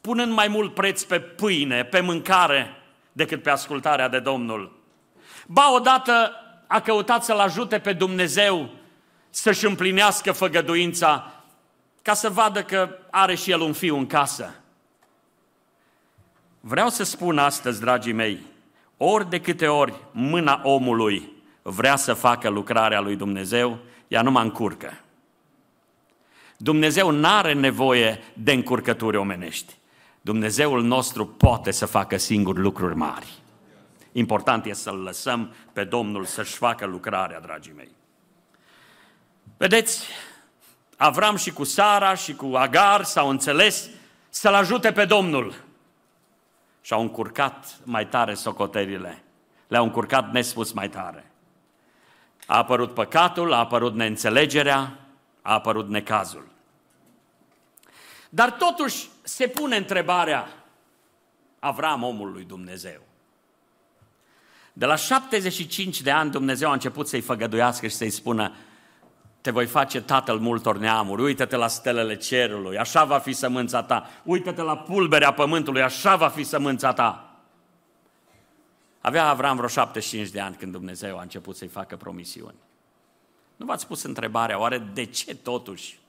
punând 0.02 0.34
mai 0.34 0.48
mult 0.48 0.74
preț 0.74 1.04
pe 1.04 1.20
pâine, 1.20 1.84
pe 1.84 2.00
mâncare, 2.00 2.76
decât 3.12 3.44
pe 3.44 3.50
ascultarea 3.50 4.10
de 4.10 4.20
Domnul. 4.20 4.80
Ba 5.48 5.74
odată 5.74 6.32
a 6.68 6.80
căutat 6.80 7.24
să-L 7.24 7.40
ajute 7.40 7.80
pe 7.80 7.94
Dumnezeu 7.94 8.80
să-și 9.32 9.66
împlinească 9.66 10.32
făgăduința 10.32 11.32
ca 12.02 12.14
să 12.14 12.30
vadă 12.30 12.64
că 12.64 12.90
are 13.12 13.36
și 13.36 13.52
el 13.52 13.60
un 13.60 13.74
fiu 13.74 13.98
în 13.98 14.08
casă. 14.08 14.54
Vreau 16.60 16.90
să 16.90 17.04
spun 17.04 17.38
astăzi, 17.38 17.80
dragii 17.80 18.14
mei, 18.14 18.40
ori 18.98 19.30
de 19.30 19.42
câte 19.42 19.68
ori 19.68 19.94
mâna 20.12 20.62
omului 20.64 21.32
vrea 21.62 21.96
să 21.96 22.14
facă 22.14 22.50
lucrarea 22.50 23.00
lui 23.00 23.16
Dumnezeu, 23.16 23.78
ea 24.08 24.22
nu 24.22 24.32
mă 24.32 24.42
încurcă. 24.42 25.00
Dumnezeu 26.58 27.10
nu 27.10 27.28
are 27.28 27.54
nevoie 27.54 28.20
de 28.34 28.52
încurcături 28.52 29.18
omenești. 29.18 29.74
Dumnezeul 30.22 30.84
nostru 30.84 31.28
poate 31.28 31.72
să 31.72 31.86
facă 31.86 32.18
singur 32.18 32.58
lucruri 32.58 32.96
mari. 32.96 33.40
Important 34.12 34.66
este 34.66 34.82
să-L 34.84 34.96
lăsăm 34.96 35.54
pe 35.74 35.84
Domnul 35.84 36.26
să-și 36.26 36.56
facă 36.56 36.86
lucrarea, 36.86 37.40
dragii 37.40 37.74
mei. 37.76 37.90
Vedeți, 39.58 40.08
Avram 40.98 41.36
și 41.36 41.52
cu 41.52 41.64
Sara 41.64 42.16
și 42.16 42.36
cu 42.36 42.46
Agar 42.46 43.04
s-au 43.04 43.30
înțeles 43.30 43.90
să-L 44.30 44.54
ajute 44.54 44.92
pe 44.92 45.06
Domnul. 45.06 45.64
Și 46.82 46.94
au 46.94 47.02
încurcat 47.02 47.80
mai 47.84 48.08
tare 48.08 48.34
socoterile. 48.34 49.24
Le-au 49.68 49.84
încurcat 49.84 50.32
nespus 50.32 50.72
mai 50.72 50.90
tare. 50.90 51.32
A 52.46 52.58
apărut 52.58 52.94
păcatul, 52.94 53.54
a 53.54 53.58
apărut 53.58 53.96
neînțelegerea, 53.96 54.98
a 55.42 55.54
apărut 55.54 55.90
necazul. 55.90 56.48
Dar 58.30 58.52
totuși 58.52 59.08
se 59.22 59.48
pune 59.48 59.76
întrebarea 59.76 60.48
Avram, 61.60 62.04
omul 62.04 62.32
lui 62.32 62.44
Dumnezeu. 62.44 63.02
De 64.74 64.86
la 64.86 64.96
75 64.96 66.02
de 66.02 66.12
ani 66.12 66.32
Dumnezeu 66.32 66.70
a 66.70 66.74
început 66.74 67.08
să-i 67.08 67.22
făgăduiască 67.22 67.88
și 67.88 67.96
să-i 67.96 68.10
spună 68.10 68.54
te 69.42 69.52
voi 69.52 69.66
face 69.66 70.02
tatăl 70.02 70.40
multor 70.40 70.78
neamuri, 70.78 71.22
uită-te 71.22 71.56
la 71.56 71.68
stelele 71.68 72.16
cerului, 72.16 72.78
așa 72.78 73.04
va 73.04 73.20
fi 73.20 73.34
sămânța 73.34 73.84
ta, 73.84 74.10
uită-te 74.24 74.62
la 74.62 74.78
pulberea 74.78 75.34
pământului, 75.34 75.82
așa 75.82 76.16
va 76.16 76.28
fi 76.28 76.44
sămânța 76.44 76.94
ta. 76.94 77.36
Avea 79.02 79.28
Avram 79.28 79.56
vreo 79.56 79.68
75 79.68 80.30
de 80.30 80.40
ani 80.40 80.56
când 80.56 80.72
Dumnezeu 80.72 81.18
a 81.18 81.22
început 81.22 81.56
să-i 81.56 81.68
facă 81.68 81.96
promisiuni. 81.96 82.56
Nu 83.56 83.66
v-ați 83.66 83.88
pus 83.88 84.04
întrebarea, 84.04 84.60
oare 84.60 84.78
de 84.78 85.06
ce 85.06 85.36
totuși 85.36 86.00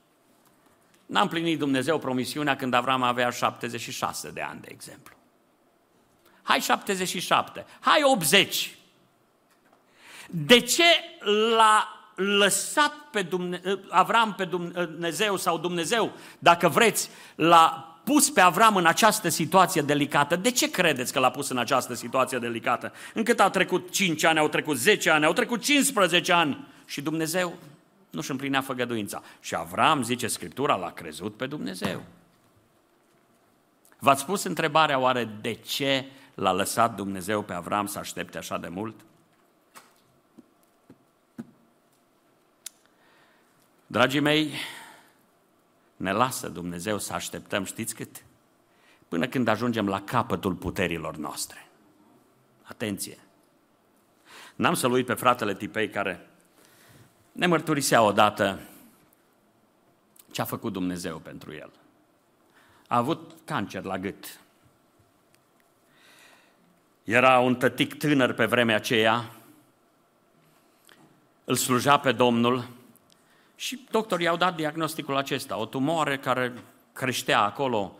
n-a 1.06 1.20
împlinit 1.20 1.58
Dumnezeu 1.58 1.98
promisiunea 1.98 2.56
când 2.56 2.74
Avram 2.74 3.02
avea 3.02 3.30
76 3.30 4.30
de 4.30 4.40
ani, 4.40 4.60
de 4.60 4.68
exemplu? 4.70 5.14
Hai 6.42 6.60
77, 6.60 7.66
hai 7.80 8.02
80. 8.02 8.74
De 10.30 10.60
ce 10.60 10.84
l-a 11.56 12.01
lăsat 12.22 12.92
pe 13.10 13.22
Dumnezeu, 13.22 13.78
Avram 13.88 14.34
pe 14.34 14.44
Dumnezeu 14.44 15.36
sau 15.36 15.58
Dumnezeu, 15.58 16.12
dacă 16.38 16.68
vreți, 16.68 17.10
l-a 17.34 17.96
pus 18.04 18.30
pe 18.30 18.40
Avram 18.40 18.76
în 18.76 18.86
această 18.86 19.28
situație 19.28 19.82
delicată. 19.82 20.36
De 20.36 20.50
ce 20.50 20.70
credeți 20.70 21.12
că 21.12 21.18
l-a 21.18 21.30
pus 21.30 21.48
în 21.48 21.58
această 21.58 21.94
situație 21.94 22.38
delicată? 22.38 22.92
Încât 23.14 23.40
au 23.40 23.50
trecut 23.50 23.90
5 23.90 24.24
ani, 24.24 24.38
au 24.38 24.48
trecut 24.48 24.76
10 24.76 25.10
ani, 25.10 25.24
au 25.24 25.32
trecut 25.32 25.62
15 25.62 26.32
ani 26.32 26.66
și 26.86 27.00
Dumnezeu 27.00 27.54
nu-și 28.10 28.30
împlinea 28.30 28.60
făgăduința. 28.60 29.22
Și 29.40 29.54
Avram, 29.54 30.02
zice 30.02 30.26
Scriptura, 30.26 30.74
l-a 30.74 30.90
crezut 30.90 31.36
pe 31.36 31.46
Dumnezeu. 31.46 32.02
V-ați 33.98 34.24
pus 34.24 34.42
întrebarea 34.42 34.98
oare 34.98 35.28
de 35.40 35.52
ce 35.52 36.06
l-a 36.34 36.52
lăsat 36.52 36.94
Dumnezeu 36.94 37.42
pe 37.42 37.52
Avram 37.52 37.86
să 37.86 37.98
aștepte 37.98 38.38
așa 38.38 38.58
de 38.58 38.68
mult? 38.68 38.94
Dragii 43.92 44.20
mei, 44.20 44.52
ne 45.96 46.12
lasă 46.12 46.48
Dumnezeu 46.48 46.98
să 46.98 47.12
așteptăm, 47.12 47.64
știți 47.64 47.94
cât? 47.94 48.24
Până 49.08 49.28
când 49.28 49.48
ajungem 49.48 49.88
la 49.88 50.02
capătul 50.02 50.54
puterilor 50.54 51.16
noastre. 51.16 51.68
Atenție! 52.62 53.18
N-am 54.54 54.74
să-l 54.74 54.92
uit 54.92 55.06
pe 55.06 55.14
fratele 55.14 55.54
Tipei 55.54 55.88
care 55.88 56.28
ne 57.32 57.46
mărturisea 57.46 58.02
odată 58.02 58.60
ce 60.30 60.40
a 60.40 60.44
făcut 60.44 60.72
Dumnezeu 60.72 61.18
pentru 61.18 61.52
el. 61.52 61.70
A 62.86 62.96
avut 62.96 63.32
cancer 63.44 63.84
la 63.84 63.98
gât. 63.98 64.40
Era 67.04 67.38
un 67.38 67.56
tătic 67.56 67.94
tânăr 67.94 68.32
pe 68.32 68.46
vremea 68.46 68.76
aceea, 68.76 69.30
îl 71.44 71.54
sluja 71.54 71.98
pe 71.98 72.12
Domnul, 72.12 72.80
și 73.62 73.86
doctorii 73.90 74.28
au 74.28 74.36
dat 74.36 74.56
diagnosticul 74.56 75.16
acesta, 75.16 75.56
o 75.56 75.66
tumoare 75.66 76.18
care 76.18 76.52
creștea 76.92 77.40
acolo 77.40 77.98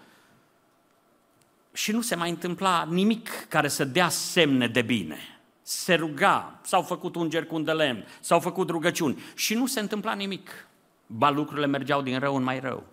și 1.73 1.93
nu 1.93 2.01
se 2.01 2.15
mai 2.15 2.31
întâmpla 2.31 2.87
nimic 2.91 3.29
care 3.49 3.69
să 3.69 3.85
dea 3.85 4.09
semne 4.09 4.69
de 4.69 4.83
bine. 4.83 5.41
Se 5.63 5.95
ruga, 5.95 6.61
s-au 6.63 6.83
făcut 6.83 7.15
ungeri 7.15 7.47
cu 7.47 7.55
un 7.55 7.65
de 7.65 7.73
lemn, 7.73 8.07
s-au 8.21 8.41
făcut 8.41 8.71
rugăciuni 8.71 9.23
și 9.35 9.55
nu 9.55 9.67
se 9.67 9.81
întâmpla 9.81 10.15
nimic. 10.15 10.67
Ba 11.07 11.31
lucrurile 11.31 11.67
mergeau 11.67 12.03
din 12.03 12.19
rău 12.19 12.37
în 12.37 12.43
mai 12.43 12.61
rău. 12.61 12.87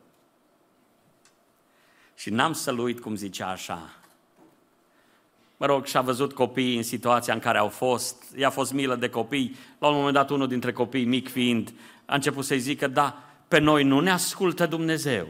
Și 2.15 2.29
n-am 2.29 2.53
să-l 2.53 2.79
uit 2.79 2.99
cum 2.99 3.15
zicea 3.15 3.49
așa. 3.49 3.98
Mă 5.59 5.65
rog, 5.65 5.85
și-a 5.85 6.01
văzut 6.01 6.33
copiii 6.33 6.77
în 6.77 6.83
situația 6.83 7.33
în 7.33 7.39
care 7.39 7.57
au 7.57 7.67
fost, 7.67 8.23
i-a 8.35 8.49
fost 8.49 8.73
milă 8.73 8.95
de 8.95 9.09
copii. 9.09 9.55
La 9.79 9.87
un 9.87 9.95
moment 9.95 10.13
dat, 10.13 10.29
unul 10.29 10.47
dintre 10.47 10.71
copii, 10.71 11.05
mic 11.05 11.29
fiind, 11.29 11.73
a 12.05 12.15
început 12.15 12.45
să-i 12.45 12.59
zică, 12.59 12.87
da, 12.87 13.23
pe 13.47 13.59
noi 13.59 13.83
nu 13.83 13.99
ne 13.99 14.11
ascultă 14.11 14.65
Dumnezeu. 14.65 15.27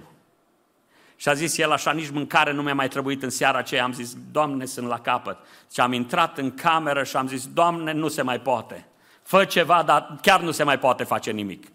Și 1.16 1.30
a 1.30 1.34
zis 1.34 1.58
el 1.58 1.72
așa, 1.72 1.92
nici 1.92 2.10
mâncare 2.10 2.52
nu 2.52 2.62
mi-a 2.62 2.74
mai 2.74 2.88
trebuit 2.88 3.24
în 3.24 3.30
seara 3.30 3.58
aceea. 3.58 3.84
Am 3.84 3.94
zis, 3.94 4.16
Doamne, 4.32 4.66
sunt 4.66 4.88
la 4.88 5.00
capăt. 5.00 5.38
Și 5.72 5.80
am 5.80 5.94
intrat 5.94 6.38
în 6.38 6.52
cameră 6.52 7.04
și 7.04 7.16
am 7.16 7.28
zis, 7.28 7.48
Doamne, 7.48 7.92
nu 7.92 8.08
se 8.08 8.22
mai 8.22 8.40
poate. 8.40 8.88
Fă 9.24 9.46
ceva, 9.46 9.84
dar 9.84 10.18
chiar 10.22 10.42
nu 10.42 10.52
se 10.52 10.64
mai 10.64 10.80
poate 10.80 11.04
face 11.04 11.32
nimic. 11.32 11.68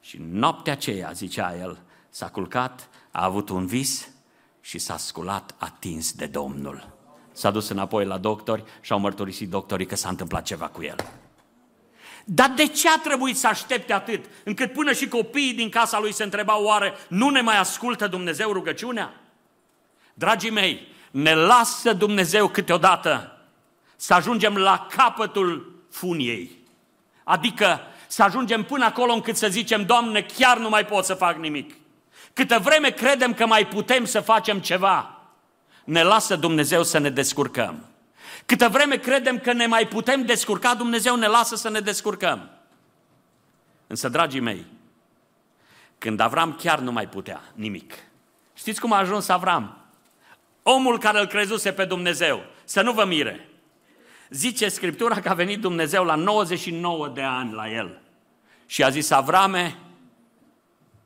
Și 0.00 0.20
noaptea 0.30 0.72
aceea, 0.72 1.10
zicea 1.12 1.56
el, 1.56 1.78
s-a 2.08 2.28
culcat, 2.28 2.88
a 3.10 3.24
avut 3.24 3.48
un 3.48 3.66
vis 3.66 4.08
și 4.60 4.78
s-a 4.78 4.96
sculat 4.96 5.54
atins 5.58 6.12
de 6.12 6.26
Domnul. 6.26 6.93
S-a 7.34 7.50
dus 7.50 7.68
înapoi 7.68 8.04
la 8.04 8.18
doctori 8.18 8.64
și 8.80 8.92
au 8.92 8.98
mărturisit 8.98 9.48
doctorii 9.48 9.86
că 9.86 9.96
s-a 9.96 10.08
întâmplat 10.08 10.44
ceva 10.44 10.66
cu 10.66 10.82
el. 10.82 10.96
Dar 12.24 12.50
de 12.50 12.66
ce 12.66 12.88
a 12.88 12.98
trebuit 12.98 13.36
să 13.36 13.46
aștepte 13.46 13.92
atât? 13.92 14.24
Încât 14.44 14.72
până 14.72 14.92
și 14.92 15.08
copiii 15.08 15.54
din 15.54 15.68
casa 15.68 15.98
lui 15.98 16.12
se 16.12 16.22
întrebau 16.22 16.64
oare, 16.64 16.94
nu 17.08 17.28
ne 17.28 17.40
mai 17.40 17.58
ascultă 17.58 18.06
Dumnezeu 18.06 18.52
rugăciunea? 18.52 19.14
Dragii 20.14 20.50
mei, 20.50 20.88
ne 21.10 21.34
lasă 21.34 21.92
Dumnezeu 21.92 22.48
câteodată 22.48 23.38
să 23.96 24.14
ajungem 24.14 24.56
la 24.56 24.86
capătul 24.96 25.82
funiei. 25.90 26.50
Adică 27.24 27.80
să 28.06 28.22
ajungem 28.22 28.64
până 28.64 28.84
acolo 28.84 29.12
încât 29.12 29.36
să 29.36 29.48
zicem, 29.48 29.84
Doamne, 29.84 30.26
chiar 30.38 30.58
nu 30.58 30.68
mai 30.68 30.86
pot 30.86 31.04
să 31.04 31.14
fac 31.14 31.36
nimic. 31.36 31.74
Câtă 32.32 32.58
vreme 32.58 32.90
credem 32.90 33.34
că 33.34 33.46
mai 33.46 33.66
putem 33.66 34.04
să 34.04 34.20
facem 34.20 34.60
ceva, 34.60 35.13
ne 35.84 36.02
lasă 36.02 36.36
Dumnezeu 36.36 36.82
să 36.82 36.98
ne 36.98 37.10
descurcăm. 37.10 37.88
Câtă 38.46 38.68
vreme 38.68 38.96
credem 38.96 39.38
că 39.38 39.52
ne 39.52 39.66
mai 39.66 39.88
putem 39.88 40.24
descurca, 40.24 40.74
Dumnezeu 40.74 41.16
ne 41.16 41.26
lasă 41.26 41.56
să 41.56 41.68
ne 41.68 41.80
descurcăm. 41.80 42.50
Însă, 43.86 44.08
dragii 44.08 44.40
mei, 44.40 44.64
când 45.98 46.20
Avram 46.20 46.54
chiar 46.54 46.78
nu 46.78 46.92
mai 46.92 47.08
putea 47.08 47.42
nimic, 47.54 47.94
știți 48.54 48.80
cum 48.80 48.92
a 48.92 48.98
ajuns 48.98 49.28
Avram? 49.28 49.78
Omul 50.62 50.98
care 50.98 51.20
îl 51.20 51.26
crezuse 51.26 51.72
pe 51.72 51.84
Dumnezeu, 51.84 52.44
să 52.64 52.82
nu 52.82 52.92
vă 52.92 53.04
mire. 53.04 53.48
Zice 54.30 54.68
Scriptura 54.68 55.20
că 55.20 55.28
a 55.28 55.34
venit 55.34 55.60
Dumnezeu 55.60 56.04
la 56.04 56.14
99 56.14 57.08
de 57.08 57.22
ani 57.22 57.52
la 57.52 57.70
el 57.70 58.00
și 58.66 58.84
a 58.84 58.88
zis, 58.88 59.10
Avrame, 59.10 59.78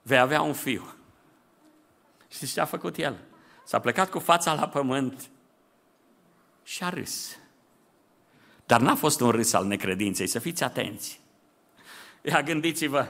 vei 0.03 0.19
avea 0.19 0.41
un 0.41 0.53
fiu. 0.53 0.95
Știți 2.29 2.53
ce 2.53 2.61
a 2.61 2.65
făcut 2.65 2.97
el? 2.97 3.17
S-a 3.69 3.79
plecat 3.79 4.11
cu 4.11 4.19
fața 4.19 4.55
la 4.55 4.69
pământ 4.69 5.31
și 6.63 6.85
a 6.85 6.89
râs. 6.89 7.39
Dar 8.67 8.81
n-a 8.81 8.95
fost 8.95 9.21
un 9.21 9.31
râs 9.31 9.53
al 9.53 9.67
necredinței, 9.67 10.27
să 10.27 10.39
fiți 10.39 10.65
atenți. 10.65 11.21
Ia 12.23 12.43
gândiți-vă, 12.43 13.09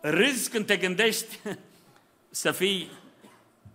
râzi 0.00 0.50
când 0.50 0.66
te 0.66 0.76
gândești 0.76 1.38
să 2.30 2.50
fii 2.50 2.90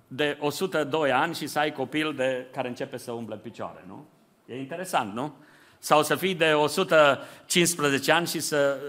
de 0.07 0.37
102 0.39 1.11
ani 1.11 1.35
și 1.35 1.47
să 1.47 1.59
ai 1.59 1.71
copil 1.71 2.13
de, 2.13 2.47
care 2.51 2.67
începe 2.67 2.97
să 2.97 3.11
umble 3.11 3.35
picioare, 3.35 3.83
nu? 3.87 4.05
E 4.45 4.59
interesant, 4.59 5.13
nu? 5.13 5.35
Sau 5.79 6.03
să 6.03 6.15
fii 6.15 6.35
de 6.35 6.53
115 6.53 8.11
ani 8.11 8.27
și 8.27 8.39
să 8.39 8.79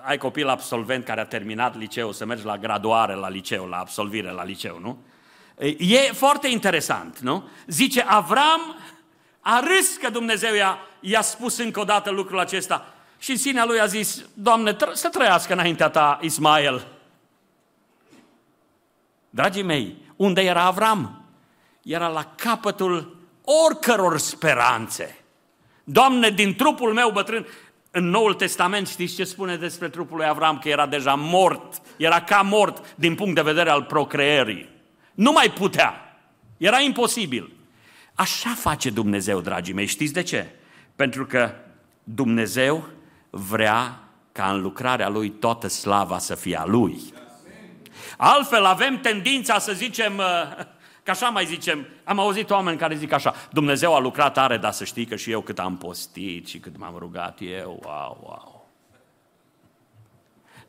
ai 0.00 0.18
copil 0.18 0.48
absolvent 0.48 1.04
care 1.04 1.20
a 1.20 1.26
terminat 1.26 1.76
liceu, 1.76 2.12
să 2.12 2.24
mergi 2.24 2.44
la 2.44 2.58
graduare 2.58 3.14
la 3.14 3.28
liceu, 3.28 3.66
la 3.66 3.78
absolvire 3.78 4.30
la 4.30 4.44
liceu, 4.44 4.78
nu? 4.78 4.98
E 5.78 5.96
foarte 5.96 6.48
interesant, 6.48 7.18
nu? 7.18 7.48
Zice, 7.66 8.00
Avram 8.00 8.76
a 9.40 9.60
râs 9.60 9.96
că 9.96 10.10
Dumnezeu 10.10 10.54
i-a, 10.54 10.78
i-a 11.00 11.20
spus 11.20 11.58
încă 11.58 11.80
o 11.80 11.84
dată 11.84 12.10
lucrul 12.10 12.38
acesta. 12.38 12.94
Și 13.18 13.30
în 13.30 13.36
sinea 13.36 13.64
lui 13.64 13.80
a 13.80 13.86
zis, 13.86 14.24
Doamne, 14.34 14.76
să 14.92 15.08
trăiască 15.08 15.52
înaintea 15.52 15.88
ta 15.88 16.18
Ismael. 16.20 16.86
Dragii 19.30 19.62
mei, 19.62 19.96
unde 20.16 20.40
era 20.40 20.62
Avram? 20.62 21.24
Era 21.82 22.08
la 22.08 22.32
capătul 22.36 23.16
oricăror 23.68 24.18
speranțe. 24.18 25.24
Doamne, 25.84 26.30
din 26.30 26.54
trupul 26.54 26.92
meu 26.92 27.10
bătrân, 27.10 27.46
În 27.90 28.08
Noul 28.08 28.34
Testament 28.34 28.88
știți 28.88 29.14
ce 29.14 29.24
spune 29.24 29.56
despre 29.56 29.88
trupul 29.88 30.16
lui 30.16 30.26
Avram? 30.26 30.58
Că 30.58 30.68
era 30.68 30.86
deja 30.86 31.14
mort, 31.14 31.82
era 31.96 32.22
ca 32.22 32.40
mort 32.40 32.94
din 32.94 33.14
punct 33.14 33.34
de 33.34 33.42
vedere 33.42 33.70
al 33.70 33.82
procreării. 33.82 34.71
Nu 35.14 35.32
mai 35.32 35.50
putea, 35.50 36.16
era 36.56 36.80
imposibil. 36.80 37.52
Așa 38.14 38.50
face 38.50 38.90
Dumnezeu, 38.90 39.40
dragii 39.40 39.74
mei, 39.74 39.86
știți 39.86 40.12
de 40.12 40.22
ce? 40.22 40.50
Pentru 40.96 41.26
că 41.26 41.54
Dumnezeu 42.04 42.88
vrea 43.30 43.98
ca 44.32 44.52
în 44.52 44.60
lucrarea 44.60 45.08
Lui 45.08 45.30
toată 45.30 45.68
slava 45.68 46.18
să 46.18 46.34
fie 46.34 46.58
a 46.58 46.64
Lui. 46.64 47.00
Altfel 48.16 48.64
avem 48.64 49.00
tendința 49.00 49.58
să 49.58 49.72
zicem, 49.72 50.16
uh, 50.16 50.64
că 51.02 51.10
așa 51.10 51.28
mai 51.28 51.44
zicem, 51.44 51.86
am 52.04 52.18
auzit 52.18 52.50
oameni 52.50 52.78
care 52.78 52.96
zic 52.96 53.12
așa, 53.12 53.34
Dumnezeu 53.50 53.94
a 53.94 53.98
lucrat 53.98 54.32
tare, 54.32 54.56
dar 54.56 54.72
să 54.72 54.84
știi 54.84 55.06
că 55.06 55.16
și 55.16 55.30
eu 55.30 55.40
cât 55.40 55.58
am 55.58 55.76
postit 55.76 56.46
și 56.46 56.58
cât 56.58 56.78
m-am 56.78 56.94
rugat 56.98 57.38
eu, 57.40 57.80
wow, 57.84 58.18
wow. 58.22 58.61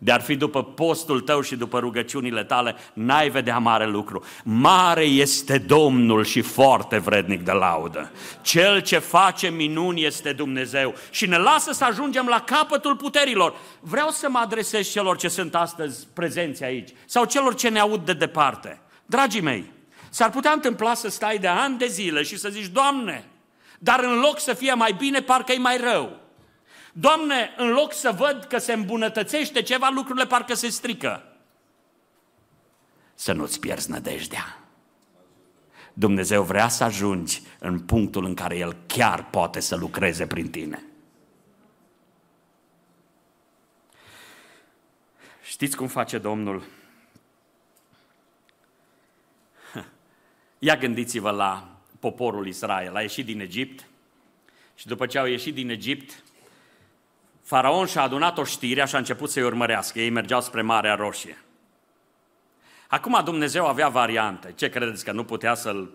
De-ar 0.03 0.21
fi 0.21 0.35
după 0.35 0.63
postul 0.63 1.21
tău 1.21 1.41
și 1.41 1.55
după 1.55 1.79
rugăciunile 1.79 2.43
tale, 2.43 2.75
n-ai 2.93 3.29
vedea 3.29 3.57
mare 3.57 3.87
lucru. 3.87 4.23
Mare 4.43 5.03
este 5.03 5.57
Domnul 5.57 6.23
și 6.23 6.41
foarte 6.41 6.97
vrednic 6.97 7.41
de 7.41 7.51
laudă. 7.51 8.11
Cel 8.41 8.81
ce 8.81 8.97
face 8.97 9.49
minuni 9.49 10.03
este 10.03 10.33
Dumnezeu 10.33 10.93
și 11.09 11.25
ne 11.25 11.37
lasă 11.37 11.71
să 11.71 11.83
ajungem 11.83 12.25
la 12.25 12.39
capătul 12.39 12.95
puterilor. 12.95 13.55
Vreau 13.79 14.09
să 14.09 14.27
mă 14.29 14.39
adresez 14.39 14.91
celor 14.91 15.17
ce 15.17 15.27
sunt 15.27 15.55
astăzi 15.55 16.07
prezenți 16.13 16.63
aici 16.63 16.89
sau 17.05 17.25
celor 17.25 17.55
ce 17.55 17.69
ne 17.69 17.79
aud 17.79 18.05
de 18.05 18.13
departe. 18.13 18.81
Dragii 19.05 19.41
mei, 19.41 19.71
s-ar 20.09 20.29
putea 20.29 20.51
întâmpla 20.51 20.93
să 20.93 21.09
stai 21.09 21.37
de 21.37 21.47
ani 21.47 21.77
de 21.77 21.87
zile 21.87 22.21
și 22.21 22.37
să 22.37 22.49
zici, 22.49 22.67
Doamne, 22.67 23.25
dar 23.79 24.03
în 24.03 24.19
loc 24.19 24.39
să 24.39 24.53
fie 24.53 24.73
mai 24.73 24.95
bine, 24.97 25.21
parcă 25.21 25.51
e 25.51 25.57
mai 25.57 25.77
rău. 25.77 26.21
Doamne, 26.95 27.53
în 27.57 27.69
loc 27.69 27.93
să 27.93 28.11
văd 28.11 28.43
că 28.43 28.57
se 28.57 28.73
îmbunătățește 28.73 29.61
ceva, 29.61 29.89
lucrurile 29.89 30.25
parcă 30.25 30.53
se 30.53 30.69
strică. 30.69 31.23
Să 33.13 33.33
nu-ți 33.33 33.59
pierzi 33.59 33.89
nădejdea. 33.89 34.57
Dumnezeu 35.93 36.43
vrea 36.43 36.67
să 36.67 36.83
ajungi 36.83 37.41
în 37.59 37.79
punctul 37.79 38.25
în 38.25 38.33
care 38.33 38.57
El 38.57 38.75
chiar 38.87 39.29
poate 39.29 39.59
să 39.59 39.75
lucreze 39.75 40.27
prin 40.27 40.49
tine. 40.49 40.83
Știți 45.43 45.75
cum 45.75 45.87
face 45.87 46.17
Domnul? 46.17 46.63
Ia 50.59 50.75
gândiți-vă 50.75 51.29
la 51.29 51.77
poporul 51.99 52.47
Israel. 52.47 52.95
A 52.95 53.01
ieșit 53.01 53.25
din 53.25 53.39
Egipt 53.39 53.87
și 54.75 54.87
după 54.87 55.05
ce 55.05 55.17
au 55.17 55.25
ieșit 55.25 55.53
din 55.53 55.69
Egipt, 55.69 56.23
Faraon 57.43 57.85
și-a 57.85 58.01
adunat 58.01 58.37
o 58.37 58.43
știre 58.43 58.85
și 58.85 58.95
a 58.95 58.97
început 58.97 59.29
să-i 59.29 59.43
urmărească. 59.43 59.99
Ei 59.99 60.09
mergeau 60.09 60.41
spre 60.41 60.61
Marea 60.61 60.95
Roșie. 60.95 61.43
Acum 62.87 63.21
Dumnezeu 63.23 63.65
avea 63.65 63.87
variante. 63.87 64.53
Ce 64.55 64.69
credeți 64.69 65.03
că 65.03 65.11
nu 65.11 65.23
putea 65.23 65.55
să-l 65.55 65.89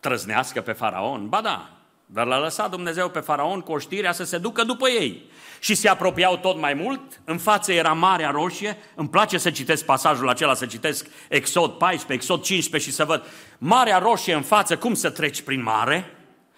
trăznească 0.00 0.60
pe 0.60 0.72
Faraon? 0.72 1.28
Ba 1.28 1.40
da, 1.40 1.70
dar 2.06 2.26
l-a 2.26 2.38
lăsat 2.38 2.70
Dumnezeu 2.70 3.08
pe 3.08 3.20
Faraon 3.20 3.60
cu 3.60 3.72
o 3.72 3.78
știre 3.78 4.12
să 4.12 4.24
se 4.24 4.38
ducă 4.38 4.64
după 4.64 4.88
ei. 4.88 5.30
Și 5.60 5.74
se 5.74 5.88
apropiau 5.88 6.36
tot 6.36 6.58
mai 6.58 6.74
mult, 6.74 7.00
în 7.24 7.38
față 7.38 7.72
era 7.72 7.92
Marea 7.92 8.30
Roșie, 8.30 8.76
îmi 8.94 9.08
place 9.08 9.38
să 9.38 9.50
citesc 9.50 9.84
pasajul 9.84 10.28
acela, 10.28 10.54
să 10.54 10.66
citesc 10.66 11.06
Exod 11.28 11.70
14, 11.70 12.12
Exod 12.12 12.42
15 12.42 12.90
și 12.90 12.96
să 12.96 13.04
văd 13.04 13.24
Marea 13.58 13.98
Roșie 13.98 14.34
în 14.34 14.42
față, 14.42 14.76
cum 14.76 14.94
să 14.94 15.10
treci 15.10 15.42
prin 15.42 15.62
mare, 15.62 16.16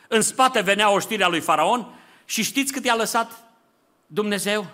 în 0.08 0.20
spate 0.20 0.60
venea 0.60 0.90
o 0.90 0.98
știre 0.98 1.24
a 1.24 1.28
lui 1.28 1.40
Faraon 1.40 1.86
și 2.24 2.42
știți 2.42 2.72
cât 2.72 2.84
i-a 2.84 2.94
lăsat 2.94 3.45
Dumnezeu? 4.06 4.66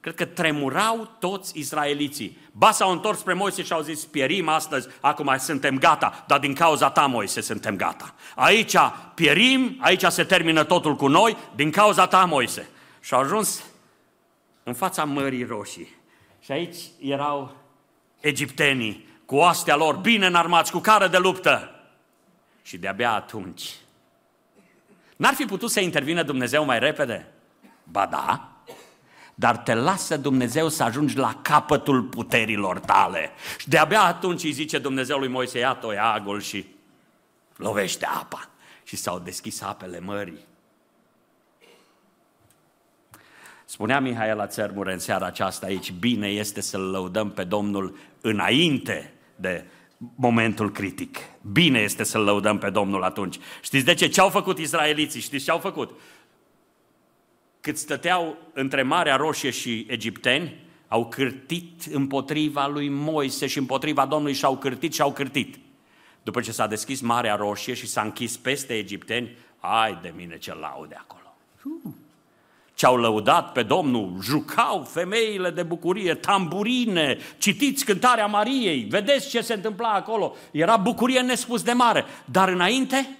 Cred 0.00 0.18
că 0.18 0.24
tremurau 0.24 1.10
toți 1.18 1.58
izraeliții. 1.58 2.38
Ba 2.52 2.70
s-au 2.70 2.90
întors 2.90 3.18
spre 3.18 3.32
Moise 3.32 3.62
și 3.62 3.72
au 3.72 3.80
zis, 3.80 4.04
pierim 4.04 4.48
astăzi, 4.48 4.88
acum 5.00 5.36
suntem 5.38 5.78
gata, 5.78 6.24
dar 6.26 6.38
din 6.38 6.54
cauza 6.54 6.90
ta, 6.90 7.06
Moise, 7.06 7.40
suntem 7.40 7.76
gata. 7.76 8.14
Aici 8.34 8.76
pierim, 9.14 9.76
aici 9.80 10.04
se 10.04 10.24
termină 10.24 10.64
totul 10.64 10.96
cu 10.96 11.06
noi, 11.06 11.36
din 11.54 11.70
cauza 11.70 12.06
ta, 12.06 12.24
Moise. 12.24 12.68
Și 13.00 13.14
au 13.14 13.20
ajuns 13.20 13.64
în 14.62 14.74
fața 14.74 15.04
Mării 15.04 15.44
Roșii. 15.44 15.94
Și 16.40 16.52
aici 16.52 16.76
erau 17.00 17.56
egiptenii, 18.20 19.08
cu 19.24 19.36
oastea 19.36 19.76
lor, 19.76 19.96
bine 19.96 20.26
înarmați, 20.26 20.72
cu 20.72 20.78
care 20.78 21.06
de 21.06 21.18
luptă. 21.18 21.70
Și 22.62 22.78
de-abia 22.78 23.12
atunci, 23.12 23.74
n-ar 25.16 25.34
fi 25.34 25.44
putut 25.44 25.70
să 25.70 25.80
intervină 25.80 26.22
Dumnezeu 26.22 26.64
mai 26.64 26.78
repede? 26.78 27.32
Ba 27.82 28.06
da, 28.06 28.55
dar 29.38 29.56
te 29.56 29.74
lasă 29.74 30.16
Dumnezeu 30.16 30.68
să 30.68 30.82
ajungi 30.82 31.16
la 31.16 31.38
capătul 31.42 32.02
puterilor 32.02 32.78
tale. 32.78 33.30
Și 33.58 33.68
de-abia 33.68 34.02
atunci 34.02 34.44
îi 34.44 34.52
zice 34.52 34.78
Dumnezeu 34.78 35.18
lui 35.18 35.28
Moise, 35.28 35.58
ia 35.58 35.74
toiagul 35.74 36.40
și 36.40 36.66
lovește 37.56 38.06
apa. 38.06 38.48
Și 38.84 38.96
s-au 38.96 39.18
deschis 39.18 39.62
apele 39.62 40.00
mării. 40.00 40.44
Spunea 43.64 44.00
Mihaela 44.00 44.46
Țărmure 44.46 44.92
în 44.92 44.98
seara 44.98 45.26
aceasta 45.26 45.66
aici, 45.66 45.92
bine 45.92 46.28
este 46.28 46.60
să-L 46.60 46.90
lăudăm 46.90 47.30
pe 47.30 47.44
Domnul 47.44 47.96
înainte 48.20 49.12
de 49.36 49.64
momentul 50.14 50.72
critic. 50.72 51.18
Bine 51.52 51.78
este 51.78 52.04
să-L 52.04 52.20
lăudăm 52.20 52.58
pe 52.58 52.70
Domnul 52.70 53.02
atunci. 53.02 53.38
Știți 53.60 53.84
de 53.84 53.94
ce? 53.94 54.08
Ce 54.08 54.20
au 54.20 54.28
făcut 54.28 54.58
izraeliții? 54.58 55.20
Știți 55.20 55.44
ce 55.44 55.50
au 55.50 55.58
făcut? 55.58 56.00
Cât 57.66 57.78
stăteau 57.78 58.36
între 58.52 58.82
Marea 58.82 59.16
Roșie 59.16 59.50
și 59.50 59.86
egipteni, 59.88 60.54
au 60.88 61.06
cârtit 61.06 61.82
împotriva 61.92 62.66
lui 62.66 62.88
Moise 62.88 63.46
și 63.46 63.58
împotriva 63.58 64.06
Domnului 64.06 64.34
și 64.34 64.44
au 64.44 64.56
cârtit 64.56 64.94
și 64.94 65.00
au 65.00 65.12
cârtit. 65.12 65.58
După 66.22 66.40
ce 66.40 66.52
s-a 66.52 66.66
deschis 66.66 67.00
Marea 67.00 67.34
Roșie 67.34 67.74
și 67.74 67.86
s-a 67.86 68.00
închis 68.00 68.36
peste 68.36 68.72
egipteni, 68.72 69.36
ai 69.58 69.98
de 70.02 70.12
mine 70.16 70.38
ce 70.38 70.54
laude 70.54 70.94
acolo. 70.98 71.36
Ce-au 72.74 72.96
lăudat 72.96 73.52
pe 73.52 73.62
Domnul, 73.62 74.16
jucau 74.22 74.82
femeile 74.82 75.50
de 75.50 75.62
bucurie, 75.62 76.14
tamburine, 76.14 77.18
citiți 77.38 77.84
cântarea 77.84 78.26
Mariei, 78.26 78.86
vedeți 78.90 79.28
ce 79.28 79.40
se 79.40 79.54
întâmpla 79.54 79.88
acolo. 79.92 80.34
Era 80.50 80.76
bucurie 80.76 81.20
nespus 81.20 81.62
de 81.62 81.72
mare. 81.72 82.04
Dar 82.24 82.48
înainte 82.48 83.18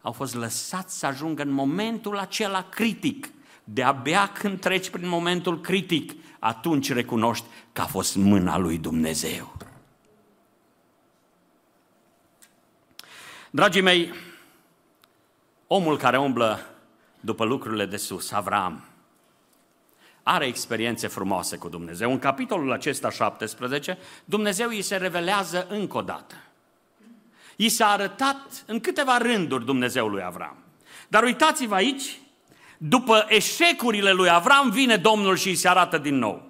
au 0.00 0.12
fost 0.12 0.34
lăsați 0.34 0.98
să 0.98 1.06
ajungă 1.06 1.42
în 1.42 1.50
momentul 1.50 2.18
acela 2.18 2.62
critic 2.62 3.30
de-abia 3.68 4.26
când 4.26 4.60
treci 4.60 4.90
prin 4.90 5.08
momentul 5.08 5.60
critic, 5.60 6.12
atunci 6.38 6.92
recunoști 6.92 7.46
că 7.72 7.80
a 7.80 7.86
fost 7.86 8.16
mâna 8.16 8.58
lui 8.58 8.78
Dumnezeu. 8.78 9.56
Dragii 13.50 13.80
mei, 13.80 14.12
omul 15.66 15.96
care 15.96 16.18
umblă 16.18 16.66
după 17.20 17.44
lucrurile 17.44 17.86
de 17.86 17.96
sus, 17.96 18.32
Avram, 18.32 18.84
are 20.22 20.46
experiențe 20.46 21.06
frumoase 21.06 21.56
cu 21.56 21.68
Dumnezeu. 21.68 22.10
În 22.10 22.18
capitolul 22.18 22.72
acesta 22.72 23.10
17, 23.10 23.98
Dumnezeu 24.24 24.68
îi 24.68 24.82
se 24.82 24.96
revelează 24.96 25.66
încă 25.68 25.96
o 25.96 26.02
dată. 26.02 26.34
I 27.56 27.68
s-a 27.68 27.88
arătat 27.88 28.64
în 28.66 28.80
câteva 28.80 29.18
rânduri 29.18 29.64
Dumnezeul 29.64 30.10
lui 30.10 30.22
Avram. 30.22 30.56
Dar 31.08 31.22
uitați-vă 31.22 31.74
aici 31.74 32.18
după 32.78 33.24
eșecurile 33.28 34.10
lui 34.10 34.30
Avram, 34.30 34.70
vine 34.70 34.96
Domnul 34.96 35.36
și 35.36 35.48
îi 35.48 35.54
se 35.54 35.68
arată 35.68 35.98
din 35.98 36.18
nou. 36.18 36.42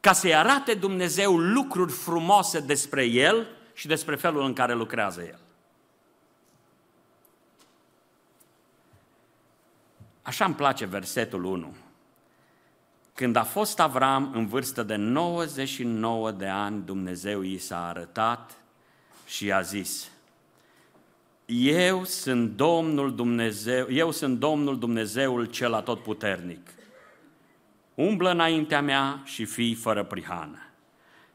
Ca 0.00 0.12
să-i 0.12 0.34
arate 0.34 0.74
Dumnezeu 0.74 1.38
lucruri 1.38 1.92
frumoase 1.92 2.60
despre 2.60 3.04
el 3.04 3.46
și 3.74 3.86
despre 3.86 4.16
felul 4.16 4.44
în 4.44 4.52
care 4.52 4.74
lucrează 4.74 5.22
el. 5.22 5.38
Așa 10.22 10.44
îmi 10.44 10.54
place 10.54 10.84
versetul 10.84 11.44
1. 11.44 11.74
Când 13.14 13.36
a 13.36 13.44
fost 13.44 13.80
Avram 13.80 14.30
în 14.34 14.46
vârstă 14.46 14.82
de 14.82 14.96
99 14.96 16.30
de 16.30 16.46
ani, 16.46 16.82
Dumnezeu 16.84 17.42
i 17.42 17.58
s-a 17.58 17.86
arătat 17.88 18.56
și 19.26 19.46
i-a 19.46 19.60
zis, 19.60 20.08
eu 21.46 22.04
sunt 22.04 22.56
Domnul 22.56 23.14
Dumnezeu, 23.14 23.86
eu 23.90 24.10
sunt 24.10 24.38
Domnul 24.38 24.78
Dumnezeul 24.78 25.44
cel 25.44 25.74
atotputernic. 25.74 26.70
Umblă 27.94 28.30
înaintea 28.30 28.80
mea 28.80 29.20
și 29.24 29.44
fii 29.44 29.74
fără 29.74 30.04
prihană. 30.04 30.58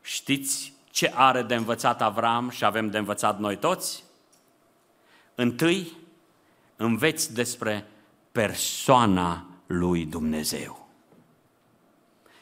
Știți 0.02 0.74
ce 0.92 1.12
are 1.16 1.42
de 1.42 1.56
învățat 1.56 2.02
Avram 2.02 2.50
și 2.50 2.66
avem 2.66 2.90
de 2.90 2.98
învățat 2.98 3.40
noi 3.40 3.58
toți? 3.58 4.04
Întâi, 5.36 5.98
înveți 6.76 7.34
despre 7.34 7.88
persoana 8.32 9.46
lui 9.68 10.06
Dumnezeu. 10.06 10.90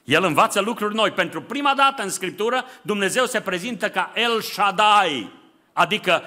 El 0.04 0.24
învață 0.24 0.62
lucruri 0.62 0.96
noi. 0.96 1.12
Pentru 1.12 1.42
prima 1.42 1.74
dată 1.76 2.04
în 2.04 2.10
Scriptură, 2.10 2.66
Dumnezeu 2.82 3.26
se 3.26 3.42
prezintă 3.42 3.90
ca 3.90 4.12
El 4.16 4.42
Shaddai, 4.42 5.32
adică 5.74 6.22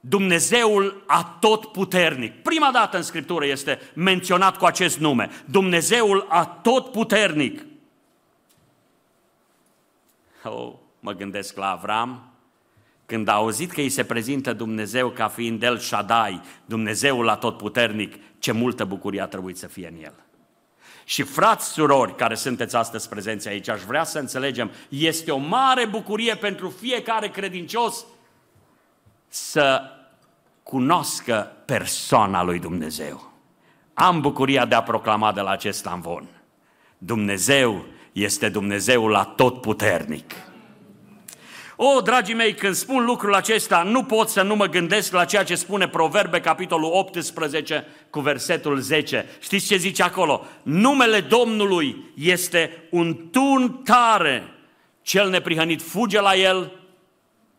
Dumnezeul 0.00 1.04
atotputernic. 1.06 2.42
Prima 2.42 2.70
dată 2.72 2.96
în 2.96 3.02
Scriptură 3.02 3.46
este 3.46 3.80
menționat 3.94 4.56
cu 4.56 4.64
acest 4.64 4.98
nume. 4.98 5.30
Dumnezeul 5.44 6.26
atotputernic. 6.28 7.66
Oh, 10.44 10.72
mă 11.00 11.12
gândesc 11.12 11.56
la 11.56 11.70
Avram, 11.70 12.32
când 13.06 13.28
a 13.28 13.32
auzit 13.32 13.70
că 13.70 13.80
îi 13.80 13.88
se 13.88 14.04
prezintă 14.04 14.52
Dumnezeu 14.52 15.10
ca 15.10 15.28
fiind 15.28 15.62
El 15.62 15.78
Shaddai, 15.78 16.40
Dumnezeul 16.64 17.28
atotputernic, 17.28 18.14
ce 18.38 18.52
multă 18.52 18.84
bucurie 18.84 19.20
a 19.20 19.26
trebuit 19.26 19.56
să 19.56 19.66
fie 19.66 19.88
în 19.88 20.04
El. 20.04 20.14
Și 21.04 21.22
frați, 21.22 21.72
surori 21.72 22.14
care 22.14 22.34
sunteți 22.34 22.76
astăzi 22.76 23.08
prezenți 23.08 23.48
aici, 23.48 23.68
aș 23.68 23.80
vrea 23.80 24.04
să 24.04 24.18
înțelegem, 24.18 24.70
este 24.88 25.30
o 25.30 25.36
mare 25.36 25.86
bucurie 25.86 26.34
pentru 26.34 26.68
fiecare 26.68 27.28
credincios 27.28 28.04
să 29.28 29.82
cunoscă 30.62 31.52
persoana 31.64 32.42
lui 32.42 32.58
Dumnezeu. 32.58 33.32
Am 33.94 34.20
bucuria 34.20 34.66
de 34.66 34.74
a 34.74 34.82
proclama 34.82 35.32
de 35.32 35.40
la 35.40 35.50
acest 35.50 35.86
amvon. 35.86 36.28
Dumnezeu 36.98 37.84
este 38.12 38.48
Dumnezeul 38.48 39.14
atotputernic. 39.14 40.34
O, 41.76 42.00
dragii 42.00 42.34
mei, 42.34 42.54
când 42.54 42.74
spun 42.74 43.04
lucrul 43.04 43.34
acesta, 43.34 43.82
nu 43.82 44.02
pot 44.02 44.28
să 44.28 44.42
nu 44.42 44.56
mă 44.56 44.66
gândesc 44.66 45.12
la 45.12 45.24
ceea 45.24 45.44
ce 45.44 45.54
spune 45.54 45.88
Proverbe, 45.88 46.40
capitolul 46.40 46.90
18, 46.92 47.86
cu 48.10 48.20
versetul 48.20 48.78
10. 48.78 49.26
Știți 49.40 49.66
ce 49.66 49.76
zice 49.76 50.02
acolo? 50.02 50.44
Numele 50.62 51.20
Domnului 51.20 52.12
este 52.14 52.88
un 52.90 53.28
tun 53.30 53.82
tare. 53.84 54.42
Cel 55.02 55.28
neprihănit 55.30 55.82
fuge 55.82 56.20
la 56.20 56.34
el 56.34 56.77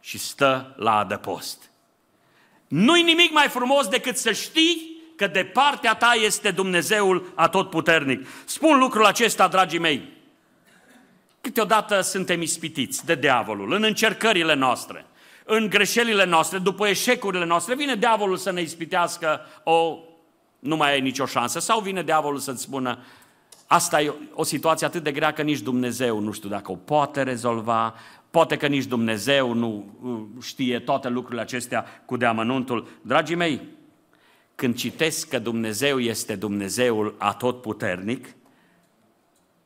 și 0.09 0.17
stă 0.17 0.73
la 0.75 0.97
adăpost. 0.97 1.69
Nu-i 2.67 3.03
nimic 3.03 3.31
mai 3.31 3.47
frumos 3.47 3.87
decât 3.87 4.17
să 4.17 4.31
știi 4.31 5.01
că 5.15 5.27
de 5.27 5.43
partea 5.43 5.95
ta 5.95 6.11
este 6.25 6.51
Dumnezeul 6.51 7.31
atotputernic. 7.35 8.27
Spun 8.45 8.77
lucrul 8.77 9.05
acesta, 9.05 9.47
dragii 9.47 9.79
mei, 9.79 10.17
Câteodată 11.41 12.01
suntem 12.01 12.41
ispitiți 12.41 13.05
de 13.05 13.15
diavolul 13.15 13.73
în 13.73 13.83
încercările 13.83 14.53
noastre, 14.53 15.05
în 15.45 15.69
greșelile 15.69 16.25
noastre, 16.25 16.57
după 16.57 16.87
eșecurile 16.87 17.45
noastre. 17.45 17.75
Vine 17.75 17.95
diavolul 17.95 18.37
să 18.37 18.51
ne 18.51 18.61
ispitească, 18.61 19.41
o, 19.63 19.97
nu 20.59 20.75
mai 20.75 20.91
ai 20.91 21.01
nicio 21.01 21.25
șansă. 21.25 21.59
Sau 21.59 21.79
vine 21.79 22.03
diavolul 22.03 22.39
să-ți 22.39 22.61
spună, 22.61 22.99
asta 23.67 24.01
e 24.01 24.13
o 24.33 24.43
situație 24.43 24.87
atât 24.87 25.03
de 25.03 25.11
grea 25.11 25.33
că 25.33 25.41
nici 25.41 25.59
Dumnezeu 25.59 26.19
nu 26.19 26.31
știu 26.31 26.49
dacă 26.49 26.71
o 26.71 26.75
poate 26.75 27.23
rezolva, 27.23 27.95
poate 28.31 28.57
că 28.57 28.67
nici 28.67 28.85
Dumnezeu 28.85 29.53
nu 29.53 29.95
uh, 30.01 30.43
știe 30.43 30.79
toate 30.79 31.09
lucrurile 31.09 31.41
acestea 31.41 31.85
cu 32.05 32.17
deamănuntul. 32.17 32.87
Dragii 33.01 33.35
mei, 33.35 33.61
când 34.55 34.75
citesc 34.75 35.29
că 35.29 35.39
Dumnezeu 35.39 35.99
este 35.99 36.35
Dumnezeul 36.35 37.15
atotputernic, 37.17 38.27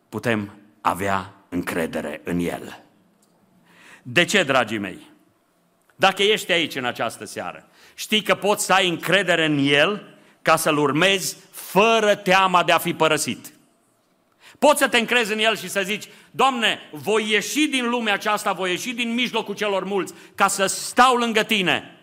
putem 0.10 0.52
avea 0.82 1.34
încredere 1.49 2.21
în 2.23 2.39
El. 2.39 2.84
De 4.04 4.26
ce, 4.26 4.43
dragii 4.43 4.78
mei? 4.78 5.12
Dacă 5.95 6.23
ești 6.23 6.52
aici 6.52 6.76
în 6.76 6.86
această 6.86 7.26
seară, 7.26 7.67
știi 7.95 8.21
că 8.21 8.36
poți 8.36 8.65
să 8.65 8.73
ai 8.73 8.89
încredere 8.89 9.45
în 9.45 9.58
El 9.58 10.17
ca 10.41 10.56
să-L 10.56 10.78
urmezi 10.78 11.38
fără 11.52 12.15
teama 12.15 12.63
de 12.63 12.71
a 12.71 12.78
fi 12.78 12.93
părăsit. 12.93 13.52
Poți 14.59 14.79
să 14.79 14.87
te 14.87 14.97
încrezi 14.97 15.33
în 15.33 15.39
El 15.39 15.55
și 15.55 15.69
să 15.69 15.81
zici, 15.81 16.09
Doamne, 16.31 16.79
voi 16.91 17.29
ieși 17.29 17.67
din 17.67 17.89
lumea 17.89 18.13
aceasta, 18.13 18.53
voi 18.53 18.69
ieși 18.69 18.93
din 18.93 19.13
mijlocul 19.13 19.55
celor 19.55 19.83
mulți 19.83 20.13
ca 20.35 20.47
să 20.47 20.65
stau 20.65 21.15
lângă 21.15 21.43
Tine. 21.43 21.97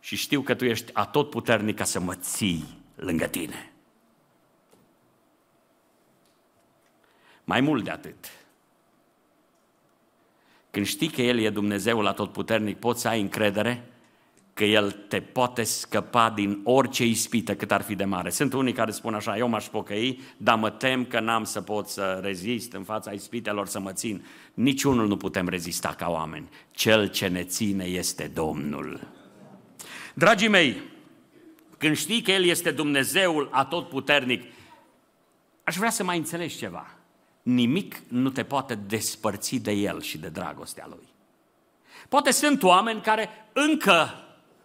Și 0.00 0.16
știu 0.16 0.40
că 0.40 0.54
Tu 0.54 0.64
ești 0.64 0.90
atotputernic 0.92 1.76
ca 1.76 1.84
să 1.84 2.00
mă 2.00 2.14
ții 2.14 2.64
lângă 2.94 3.26
Tine. 3.26 3.72
Mai 7.44 7.60
mult 7.60 7.84
de 7.84 7.90
atât, 7.90 8.30
când 10.70 10.86
știi 10.86 11.08
că 11.08 11.22
El 11.22 11.38
e 11.38 11.50
Dumnezeul 11.50 12.06
atotputernic, 12.06 12.78
poți 12.78 13.00
să 13.00 13.08
ai 13.08 13.20
încredere 13.20 13.91
că 14.54 14.64
El 14.64 14.90
te 14.90 15.20
poate 15.20 15.62
scăpa 15.62 16.30
din 16.30 16.60
orice 16.64 17.06
ispită 17.06 17.54
cât 17.54 17.72
ar 17.72 17.82
fi 17.82 17.94
de 17.94 18.04
mare. 18.04 18.30
Sunt 18.30 18.52
unii 18.52 18.72
care 18.72 18.90
spun 18.90 19.14
așa, 19.14 19.36
eu 19.36 19.48
m-aș 19.48 19.66
pocăi, 19.66 20.20
dar 20.36 20.58
mă 20.58 20.70
tem 20.70 21.04
că 21.04 21.20
n-am 21.20 21.44
să 21.44 21.60
pot 21.60 21.88
să 21.88 22.20
rezist 22.22 22.72
în 22.72 22.82
fața 22.82 23.10
ispitelor 23.10 23.66
să 23.66 23.80
mă 23.80 23.92
țin. 23.92 24.24
Niciunul 24.54 25.06
nu 25.06 25.16
putem 25.16 25.48
rezista 25.48 25.88
ca 25.88 26.10
oameni. 26.10 26.48
Cel 26.70 27.06
ce 27.06 27.26
ne 27.26 27.42
ține 27.42 27.84
este 27.84 28.30
Domnul. 28.34 29.08
Dragii 30.14 30.48
mei, 30.48 30.76
când 31.78 31.96
știi 31.96 32.22
că 32.22 32.30
El 32.30 32.44
este 32.44 32.70
Dumnezeul 32.70 33.48
atotputernic, 33.52 34.42
aș 35.64 35.76
vrea 35.76 35.90
să 35.90 36.04
mai 36.04 36.16
înțelegi 36.16 36.56
ceva 36.56 36.96
nimic 37.42 38.02
nu 38.08 38.30
te 38.30 38.44
poate 38.44 38.74
despărți 38.74 39.56
de 39.56 39.72
El 39.72 40.00
și 40.00 40.18
de 40.18 40.28
dragostea 40.28 40.86
Lui. 40.88 41.08
Poate 42.08 42.30
sunt 42.30 42.62
oameni 42.62 43.00
care 43.00 43.28
încă 43.52 44.21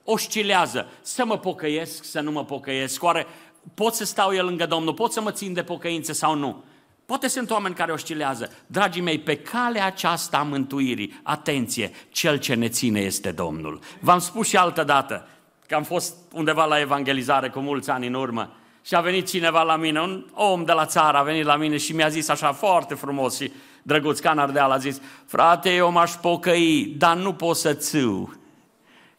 oscilează, 0.09 0.87
să 1.01 1.25
mă 1.25 1.37
pocăiesc, 1.37 2.03
să 2.03 2.19
nu 2.19 2.31
mă 2.31 2.45
pocăiesc, 2.45 3.03
oare 3.03 3.25
pot 3.73 3.93
să 3.93 4.05
stau 4.05 4.33
eu 4.33 4.45
lângă 4.45 4.65
Domnul, 4.65 4.93
pot 4.93 5.11
să 5.11 5.21
mă 5.21 5.31
țin 5.31 5.53
de 5.53 5.63
pocăință 5.63 6.13
sau 6.13 6.35
nu? 6.35 6.63
Poate 7.05 7.27
sunt 7.27 7.49
oameni 7.49 7.75
care 7.75 7.91
oscilează. 7.91 8.51
Dragii 8.67 9.01
mei, 9.01 9.19
pe 9.19 9.35
calea 9.35 9.85
aceasta 9.85 10.37
a 10.37 10.43
mântuirii, 10.43 11.19
atenție, 11.23 11.91
cel 12.09 12.37
ce 12.37 12.53
ne 12.53 12.69
ține 12.69 12.99
este 12.99 13.31
Domnul. 13.31 13.79
V-am 13.99 14.19
spus 14.19 14.47
și 14.47 14.57
altă 14.57 14.83
dată, 14.83 15.27
că 15.67 15.75
am 15.75 15.83
fost 15.83 16.15
undeva 16.33 16.65
la 16.65 16.79
evangelizare 16.79 17.49
cu 17.49 17.59
mulți 17.59 17.89
ani 17.89 18.07
în 18.07 18.13
urmă 18.13 18.55
și 18.85 18.95
a 18.95 19.01
venit 19.01 19.27
cineva 19.27 19.63
la 19.63 19.75
mine, 19.75 20.01
un 20.01 20.25
om 20.33 20.63
de 20.63 20.71
la 20.71 20.85
țară 20.85 21.17
a 21.17 21.23
venit 21.23 21.45
la 21.45 21.55
mine 21.55 21.77
și 21.77 21.95
mi-a 21.95 22.07
zis 22.07 22.29
așa 22.29 22.51
foarte 22.51 22.93
frumos 22.93 23.37
și 23.37 23.51
drăguț 23.83 24.19
ca 24.19 24.31
Ardeal 24.31 24.71
a 24.71 24.77
zis, 24.77 25.01
frate, 25.25 25.73
eu 25.73 25.91
m-aș 25.91 26.11
pocăi, 26.11 26.93
dar 26.97 27.15
nu 27.15 27.33
pot 27.33 27.55
să 27.55 27.73
țâu. 27.73 28.36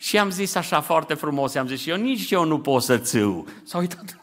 Și 0.01 0.19
am 0.19 0.31
zis 0.31 0.55
așa 0.55 0.81
foarte 0.81 1.15
frumos, 1.15 1.55
am 1.55 1.67
zis, 1.67 1.87
eu 1.87 1.97
nici 1.97 2.31
eu 2.31 2.45
nu 2.45 2.59
pot 2.59 2.83
să 2.83 2.99
țâu. 2.99 3.47
S-a 3.65 3.79
uitat. 3.79 4.21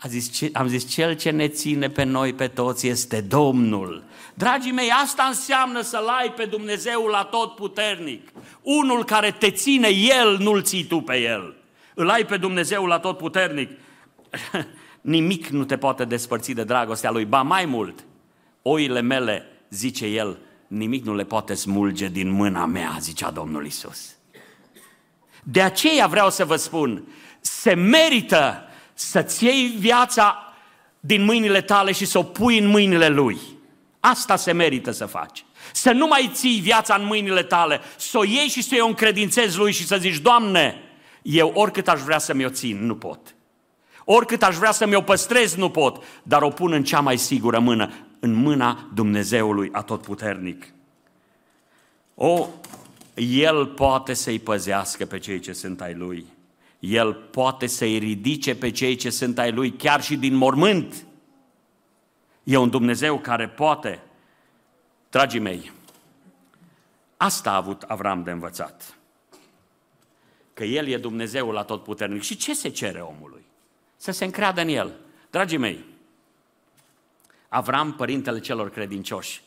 A 0.00 0.08
zis, 0.08 0.40
am 0.52 0.66
zis, 0.66 0.88
cel 0.88 1.16
ce 1.16 1.30
ne 1.30 1.48
ține 1.48 1.88
pe 1.88 2.02
noi, 2.02 2.32
pe 2.32 2.48
toți, 2.48 2.86
este 2.86 3.20
Domnul. 3.20 4.04
Dragii 4.34 4.72
mei, 4.72 4.90
asta 5.02 5.22
înseamnă 5.22 5.80
să-L 5.80 6.08
ai 6.08 6.32
pe 6.32 6.44
Dumnezeul 6.44 7.10
la 7.10 7.24
tot 7.24 7.54
puternic. 7.54 8.28
Unul 8.62 9.04
care 9.04 9.30
te 9.30 9.50
ține, 9.50 9.88
El 9.88 10.36
nu-L 10.38 10.62
ții 10.62 10.84
tu 10.84 11.00
pe 11.00 11.16
El. 11.16 11.56
Îl 11.94 12.10
ai 12.10 12.24
pe 12.26 12.36
Dumnezeul 12.36 12.88
la 12.88 12.98
tot 12.98 13.16
puternic. 13.16 13.70
nimic 15.00 15.46
nu 15.46 15.64
te 15.64 15.76
poate 15.76 16.04
despărți 16.04 16.52
de 16.52 16.64
dragostea 16.64 17.10
lui. 17.10 17.24
Ba 17.24 17.42
mai 17.42 17.64
mult, 17.64 18.04
oile 18.62 19.00
mele, 19.00 19.46
zice 19.70 20.06
el, 20.06 20.38
nimic 20.66 21.04
nu 21.04 21.14
le 21.14 21.24
poate 21.24 21.54
smulge 21.54 22.08
din 22.08 22.30
mâna 22.30 22.66
mea, 22.66 22.96
zicea 23.00 23.30
Domnul 23.30 23.66
Isus. 23.66 24.17
De 25.50 25.62
aceea 25.62 26.06
vreau 26.06 26.30
să 26.30 26.44
vă 26.44 26.56
spun, 26.56 27.02
se 27.40 27.74
merită 27.74 28.68
să-ți 28.94 29.44
iei 29.44 29.66
viața 29.78 30.54
din 31.00 31.24
mâinile 31.24 31.60
tale 31.60 31.92
și 31.92 32.04
să 32.04 32.18
o 32.18 32.22
pui 32.22 32.58
în 32.58 32.66
mâinile 32.66 33.08
Lui. 33.08 33.38
Asta 34.00 34.36
se 34.36 34.52
merită 34.52 34.90
să 34.90 35.06
faci. 35.06 35.44
Să 35.72 35.92
nu 35.92 36.06
mai 36.06 36.30
ții 36.32 36.60
viața 36.60 36.94
în 36.94 37.04
mâinile 37.04 37.42
tale, 37.42 37.80
să 37.96 38.18
o 38.18 38.24
iei 38.24 38.48
și 38.48 38.62
să 38.62 38.76
o 38.80 38.86
încredințezi 38.86 39.56
Lui 39.56 39.72
și 39.72 39.86
să 39.86 39.96
zici, 39.96 40.18
Doamne, 40.18 40.82
eu 41.22 41.52
oricât 41.54 41.88
aș 41.88 42.00
vrea 42.00 42.18
să 42.18 42.34
mi-o 42.34 42.48
țin, 42.48 42.86
nu 42.86 42.94
pot. 42.94 43.34
Oricât 44.04 44.42
aș 44.42 44.56
vrea 44.56 44.72
să 44.72 44.86
mi-o 44.86 45.00
păstrez, 45.00 45.54
nu 45.54 45.70
pot, 45.70 46.04
dar 46.22 46.42
o 46.42 46.48
pun 46.48 46.72
în 46.72 46.84
cea 46.84 47.00
mai 47.00 47.16
sigură 47.16 47.58
mână, 47.58 47.92
în 48.20 48.34
mâna 48.34 48.88
Dumnezeului 48.94 49.68
Atotputernic. 49.72 50.72
O, 52.14 52.46
El 53.18 53.66
poate 53.66 54.14
să-i 54.14 54.38
păzească 54.38 55.06
pe 55.06 55.18
cei 55.18 55.40
ce 55.40 55.52
sunt 55.52 55.80
ai 55.80 55.94
Lui. 55.94 56.26
El 56.78 57.14
poate 57.14 57.66
să-i 57.66 57.98
ridice 57.98 58.54
pe 58.54 58.70
cei 58.70 58.96
ce 58.96 59.10
sunt 59.10 59.38
ai 59.38 59.52
Lui, 59.52 59.72
chiar 59.72 60.02
și 60.02 60.16
din 60.16 60.34
mormânt. 60.34 61.06
E 62.44 62.56
un 62.56 62.70
Dumnezeu 62.70 63.18
care 63.18 63.48
poate. 63.48 64.02
Dragii 65.10 65.40
mei, 65.40 65.72
asta 67.16 67.50
a 67.50 67.56
avut 67.56 67.82
Avram 67.82 68.22
de 68.22 68.30
învățat. 68.30 68.96
Că 70.54 70.64
El 70.64 70.86
e 70.86 70.96
Dumnezeul 70.96 71.56
atotputernic. 71.56 72.22
Și 72.22 72.36
ce 72.36 72.54
se 72.54 72.68
cere 72.68 73.00
omului? 73.00 73.46
să 73.98 74.10
se 74.10 74.24
încreadă 74.24 74.60
în 74.60 74.68
el. 74.68 74.92
Dragii 75.30 75.58
mei, 75.58 75.84
Avram, 77.48 77.92
părintele 77.92 78.40
celor 78.40 78.70
credincioși, 78.70 79.42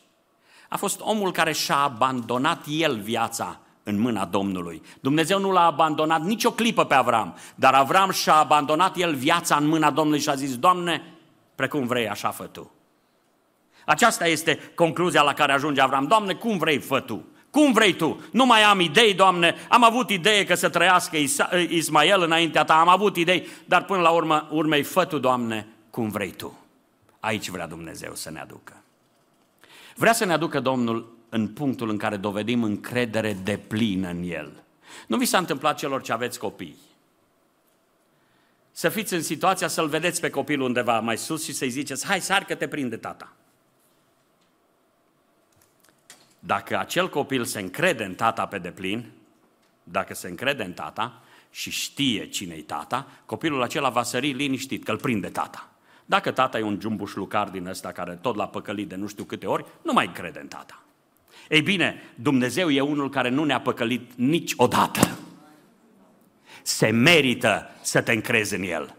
a 0.68 0.76
fost 0.76 1.00
omul 1.00 1.32
care 1.32 1.52
și-a 1.52 1.76
abandonat 1.76 2.64
el 2.68 3.00
viața 3.00 3.60
în 3.82 4.00
mâna 4.00 4.24
Domnului. 4.24 4.82
Dumnezeu 5.00 5.38
nu 5.38 5.50
l-a 5.50 5.64
abandonat 5.64 6.22
nicio 6.22 6.50
clipă 6.50 6.84
pe 6.84 6.94
Avram, 6.94 7.36
dar 7.54 7.74
Avram 7.74 8.10
și-a 8.10 8.34
abandonat 8.34 8.96
el 8.96 9.14
viața 9.14 9.56
în 9.56 9.66
mâna 9.66 9.90
Domnului 9.90 10.20
și 10.20 10.28
a 10.28 10.34
zis, 10.34 10.56
Doamne, 10.56 11.02
precum 11.54 11.86
vrei, 11.86 12.08
așa 12.08 12.30
fă 12.30 12.44
Tu. 12.44 12.70
Aceasta 13.86 14.26
este 14.26 14.58
concluzia 14.74 15.22
la 15.22 15.32
care 15.32 15.52
ajunge 15.52 15.80
Avram. 15.80 16.06
Doamne, 16.06 16.34
cum 16.34 16.58
vrei, 16.58 16.78
fă 16.78 17.00
Tu. 17.00 17.24
Cum 17.50 17.72
vrei 17.72 17.92
tu? 17.92 18.20
Nu 18.30 18.46
mai 18.46 18.62
am 18.62 18.80
idei, 18.80 19.14
Doamne, 19.14 19.54
am 19.68 19.84
avut 19.84 20.10
idee 20.10 20.44
că 20.44 20.54
să 20.54 20.68
trăiască 20.68 21.16
Ismael 21.68 22.22
înaintea 22.22 22.64
ta, 22.64 22.80
am 22.80 22.88
avut 22.88 23.16
idei, 23.16 23.46
dar 23.64 23.84
până 23.84 24.00
la 24.00 24.10
urmă, 24.10 24.48
urmei, 24.50 24.82
fă 24.82 25.04
tu, 25.04 25.18
Doamne, 25.18 25.66
cum 25.90 26.08
vrei 26.08 26.30
tu. 26.30 26.58
Aici 27.20 27.48
vrea 27.48 27.66
Dumnezeu 27.66 28.14
să 28.14 28.30
ne 28.30 28.40
aducă. 28.40 28.82
Vrea 29.96 30.12
să 30.12 30.24
ne 30.24 30.32
aducă 30.32 30.60
Domnul 30.60 31.11
în 31.34 31.48
punctul 31.48 31.88
în 31.88 31.96
care 31.96 32.16
dovedim 32.16 32.62
încredere 32.62 33.32
de 33.32 33.56
plină 33.56 34.08
în 34.08 34.22
El. 34.22 34.62
Nu 35.06 35.16
vi 35.16 35.24
s-a 35.24 35.38
întâmplat 35.38 35.78
celor 35.78 36.02
ce 36.02 36.12
aveți 36.12 36.38
copii? 36.38 36.76
Să 38.72 38.88
fiți 38.88 39.14
în 39.14 39.22
situația 39.22 39.68
să-l 39.68 39.88
vedeți 39.88 40.20
pe 40.20 40.30
copilul 40.30 40.66
undeva 40.66 41.00
mai 41.00 41.18
sus 41.18 41.44
și 41.44 41.52
să-i 41.52 41.70
ziceți, 41.70 42.06
hai, 42.06 42.20
sar 42.20 42.44
că 42.44 42.54
te 42.54 42.68
prinde 42.68 42.96
tata. 42.96 43.32
Dacă 46.38 46.78
acel 46.78 47.08
copil 47.08 47.44
se 47.44 47.60
încrede 47.60 48.04
în 48.04 48.14
tata 48.14 48.46
pe 48.46 48.58
deplin, 48.58 49.10
dacă 49.82 50.14
se 50.14 50.28
încrede 50.28 50.62
în 50.62 50.72
tata 50.72 51.22
și 51.50 51.70
știe 51.70 52.28
cine-i 52.28 52.62
tata, 52.62 53.10
copilul 53.26 53.62
acela 53.62 53.88
va 53.88 54.02
sări 54.02 54.30
liniștit 54.32 54.84
că 54.84 54.90
îl 54.90 54.98
prinde 54.98 55.28
tata. 55.28 55.70
Dacă 56.04 56.30
tata 56.30 56.58
e 56.58 56.62
un 56.62 56.78
jumbușlucar 56.80 57.48
din 57.48 57.66
ăsta 57.66 57.92
care 57.92 58.14
tot 58.14 58.36
l-a 58.36 58.48
păcălit 58.48 58.88
de 58.88 58.94
nu 58.94 59.06
știu 59.06 59.24
câte 59.24 59.46
ori, 59.46 59.64
nu 59.82 59.92
mai 59.92 60.12
crede 60.12 60.38
în 60.38 60.48
tata. 60.48 60.81
Ei 61.48 61.62
bine, 61.62 62.02
Dumnezeu 62.14 62.70
e 62.70 62.80
unul 62.80 63.10
care 63.10 63.28
nu 63.28 63.44
ne-a 63.44 63.60
păcălit 63.60 64.10
niciodată. 64.14 65.18
Se 66.62 66.90
merită 66.90 67.70
să 67.80 68.00
te 68.00 68.12
încrezi 68.12 68.54
în 68.54 68.62
El. 68.62 68.94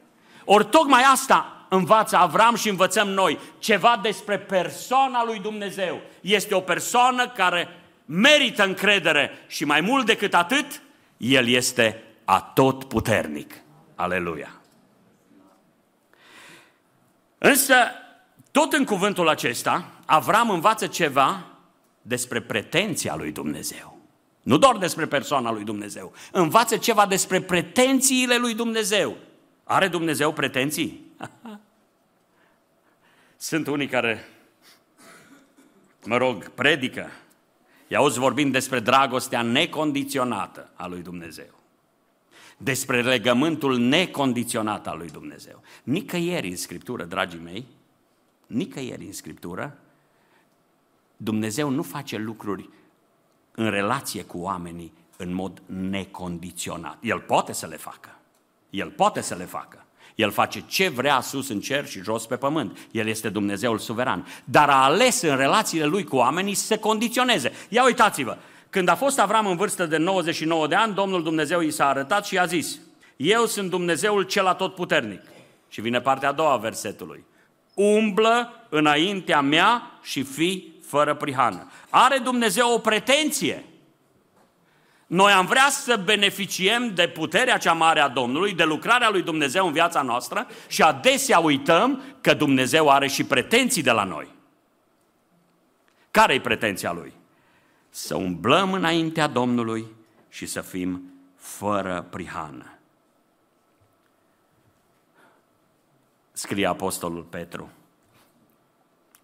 Ori 0.46 0.66
tocmai 0.66 1.02
asta 1.12 1.66
învață 1.70 2.18
Avram 2.18 2.56
și 2.56 2.70
învățăm 2.70 3.08
noi, 3.08 3.40
ceva 3.60 4.00
despre 4.02 4.40
persoana 4.40 5.26
lui 5.26 5.40
Dumnezeu. 5.40 6.02
Este 6.22 6.56
o 6.56 6.60
persoană 6.60 7.30
care 7.30 7.68
merită 8.06 8.64
încredere 8.64 9.32
și 9.48 9.66
mai 9.66 9.82
mult 9.82 10.06
decât 10.06 10.34
atât, 10.34 10.82
El 11.18 11.48
este 11.48 12.04
atot 12.26 12.84
puternic. 12.84 13.54
Aleluia! 13.96 14.62
Însă, 17.38 17.76
tot 18.52 18.74
în 18.74 18.86
cuvântul 18.86 19.30
acesta, 19.30 19.86
Avram 20.06 20.50
învață 20.50 20.88
ceva 20.88 21.46
despre 22.04 22.42
pretenția 22.42 23.16
lui 23.16 23.32
Dumnezeu. 23.32 23.98
Nu 24.42 24.58
doar 24.58 24.78
despre 24.78 25.06
persoana 25.06 25.52
lui 25.52 25.64
Dumnezeu. 25.64 26.14
Învață 26.32 26.78
ceva 26.78 27.06
despre 27.06 27.42
pretențiile 27.42 28.38
lui 28.38 28.54
Dumnezeu. 28.54 29.18
Are 29.64 29.88
Dumnezeu 29.88 30.34
pretenții? 30.34 31.06
Sunt 33.38 33.68
unii 33.68 33.88
care, 33.88 34.28
mă 36.06 36.18
rog, 36.18 36.50
predică. 36.50 37.10
I-auzi 37.88 38.20
vorbind 38.20 38.52
despre 38.52 38.80
dragostea 38.80 39.42
necondiționată 39.42 40.70
a 40.74 40.88
lui 40.88 41.02
Dumnezeu. 41.02 41.62
Despre 42.58 43.02
legământul 43.02 43.78
necondiționat 43.78 44.88
al 44.88 44.98
lui 44.98 45.10
Dumnezeu. 45.10 45.62
Nicăieri 45.84 46.50
în 46.50 46.56
Scriptură, 46.56 47.04
dragii 47.04 47.40
mei, 47.40 47.66
nicăieri 48.48 49.06
în 49.06 49.14
Scriptură, 49.14 49.78
Dumnezeu 51.24 51.70
nu 51.70 51.82
face 51.82 52.18
lucruri 52.18 52.70
în 53.52 53.70
relație 53.70 54.24
cu 54.24 54.38
oamenii 54.38 54.94
în 55.18 55.34
mod 55.34 55.62
necondiționat. 55.66 56.98
El 57.02 57.20
poate 57.20 57.54
să 57.54 57.68
le 57.68 57.78
facă. 57.78 58.18
El 58.70 58.90
poate 58.90 59.22
să 59.22 59.36
le 59.36 59.44
facă. 59.44 59.86
El 60.16 60.32
face 60.32 60.64
ce 60.68 60.90
vrea 60.90 61.22
sus 61.22 61.50
în 61.50 61.60
cer 61.60 61.88
și 61.88 62.02
jos 62.02 62.26
pe 62.26 62.36
pământ. 62.36 62.78
El 62.92 63.08
este 63.08 63.30
Dumnezeul 63.30 63.78
suveran. 63.78 64.28
Dar 64.44 64.70
a 64.70 64.84
ales 64.84 65.22
în 65.22 65.38
relațiile 65.38 65.86
lui 65.86 66.04
cu 66.04 66.16
oamenii 66.16 66.54
să 66.54 66.66
se 66.66 66.78
condiționeze. 66.78 67.52
Ia 67.70 67.84
uitați-vă, 67.84 68.38
când 68.70 68.88
a 68.88 68.96
fost 68.96 69.20
Avram 69.20 69.48
în 69.48 69.56
vârstă 69.56 69.86
de 69.86 69.98
99 69.98 70.68
de 70.68 70.76
ani, 70.76 70.94
Domnul 70.94 71.24
Dumnezeu 71.24 71.60
i 71.60 71.72
s-a 71.72 71.88
arătat 71.88 72.26
și 72.26 72.34
i-a 72.34 72.46
zis, 72.46 72.80
Eu 73.16 73.46
sunt 73.46 73.70
Dumnezeul 73.70 74.24
cel 74.24 74.46
atotputernic. 74.46 75.22
Și 75.70 75.82
vine 75.82 76.02
partea 76.02 76.30
a 76.30 76.32
doua 76.32 76.52
a 76.52 76.58
versetului. 76.58 77.26
Umblă 77.74 78.68
înaintea 78.70 79.42
mea 79.42 80.00
și 80.02 80.24
fii 80.24 80.73
fără 80.94 81.16
prihană. 81.16 81.72
Are 81.90 82.18
Dumnezeu 82.18 82.74
o 82.74 82.78
pretenție. 82.78 83.66
Noi 85.08 85.32
am 85.32 85.46
vrea 85.46 85.70
să 85.70 86.02
beneficiem 86.04 86.94
de 86.94 87.08
puterea 87.08 87.58
cea 87.58 87.74
mare 87.74 88.00
a 88.00 88.08
Domnului, 88.08 88.54
de 88.54 88.64
lucrarea 88.64 89.10
lui 89.10 89.22
Dumnezeu 89.22 89.66
în 89.66 89.74
viața 89.74 90.02
noastră 90.02 90.48
și 90.68 90.82
adesea 90.82 91.40
uităm 91.40 92.02
că 92.22 92.34
Dumnezeu 92.34 92.90
are 92.90 93.08
și 93.08 93.24
pretenții 93.24 93.82
de 93.82 93.92
la 93.92 94.04
noi. 94.04 94.28
Care 96.12 96.34
e 96.34 96.42
pretenția 96.42 96.92
lui? 96.92 97.14
Să 97.90 98.16
umblăm 98.16 98.74
înaintea 98.74 99.28
Domnului 99.28 99.86
și 100.30 100.46
să 100.46 100.62
fim 100.62 101.14
fără 101.36 102.08
prihană. 102.10 102.78
Scrie 106.32 106.68
Apostolul 106.68 107.24
Petru. 107.24 107.70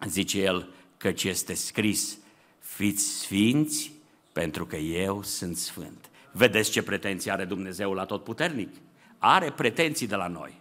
Zice 0.06 0.40
el, 0.40 0.68
căci 1.00 1.24
este 1.24 1.54
scris, 1.54 2.18
fiți 2.58 3.04
sfinți 3.04 3.92
pentru 4.32 4.66
că 4.66 4.76
eu 4.76 5.22
sunt 5.22 5.56
sfânt. 5.56 6.10
Vedeți 6.32 6.70
ce 6.70 6.82
pretenții 6.82 7.30
are 7.30 7.44
Dumnezeu 7.44 7.92
la 7.92 8.04
tot 8.04 8.24
puternic? 8.24 8.68
Are 9.18 9.50
pretenții 9.50 10.06
de 10.06 10.14
la 10.14 10.26
noi. 10.26 10.60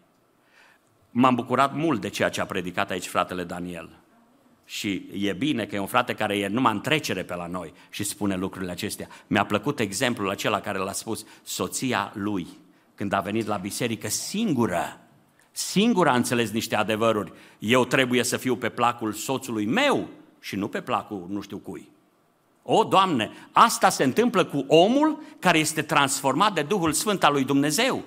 M-am 1.11 1.35
bucurat 1.35 1.75
mult 1.75 2.01
de 2.01 2.09
ceea 2.09 2.29
ce 2.29 2.41
a 2.41 2.45
predicat 2.45 2.91
aici 2.91 3.07
fratele 3.07 3.43
Daniel. 3.43 3.89
Și 4.65 5.09
e 5.13 5.33
bine 5.33 5.65
că 5.65 5.75
e 5.75 5.79
un 5.79 5.85
frate 5.85 6.13
care 6.13 6.37
e 6.37 6.47
numai 6.47 6.73
în 6.73 6.81
trecere 6.81 7.23
pe 7.23 7.35
la 7.35 7.47
noi 7.47 7.73
și 7.89 8.03
spune 8.03 8.35
lucrurile 8.35 8.71
acestea. 8.71 9.07
Mi-a 9.27 9.45
plăcut 9.45 9.79
exemplul 9.79 10.29
acela 10.29 10.61
care 10.61 10.77
l-a 10.77 10.91
spus 10.91 11.25
soția 11.43 12.11
lui 12.15 12.47
când 12.95 13.13
a 13.13 13.19
venit 13.19 13.45
la 13.45 13.57
biserică 13.57 14.07
singură. 14.07 14.99
Singură 15.51 16.09
a 16.09 16.15
înțeles 16.15 16.51
niște 16.51 16.75
adevăruri. 16.75 17.31
Eu 17.59 17.85
trebuie 17.85 18.23
să 18.23 18.37
fiu 18.37 18.55
pe 18.55 18.69
placul 18.69 19.13
soțului 19.13 19.65
meu 19.65 20.09
și 20.39 20.55
nu 20.55 20.67
pe 20.67 20.81
placul 20.81 21.25
nu 21.29 21.41
știu 21.41 21.57
cui. 21.57 21.89
O, 22.63 22.83
Doamne, 22.83 23.31
asta 23.51 23.89
se 23.89 24.03
întâmplă 24.03 24.45
cu 24.45 24.65
omul 24.67 25.23
care 25.39 25.57
este 25.57 25.81
transformat 25.81 26.53
de 26.53 26.61
Duhul 26.61 26.93
Sfânt 26.93 27.23
al 27.23 27.33
lui 27.33 27.43
Dumnezeu. 27.43 28.03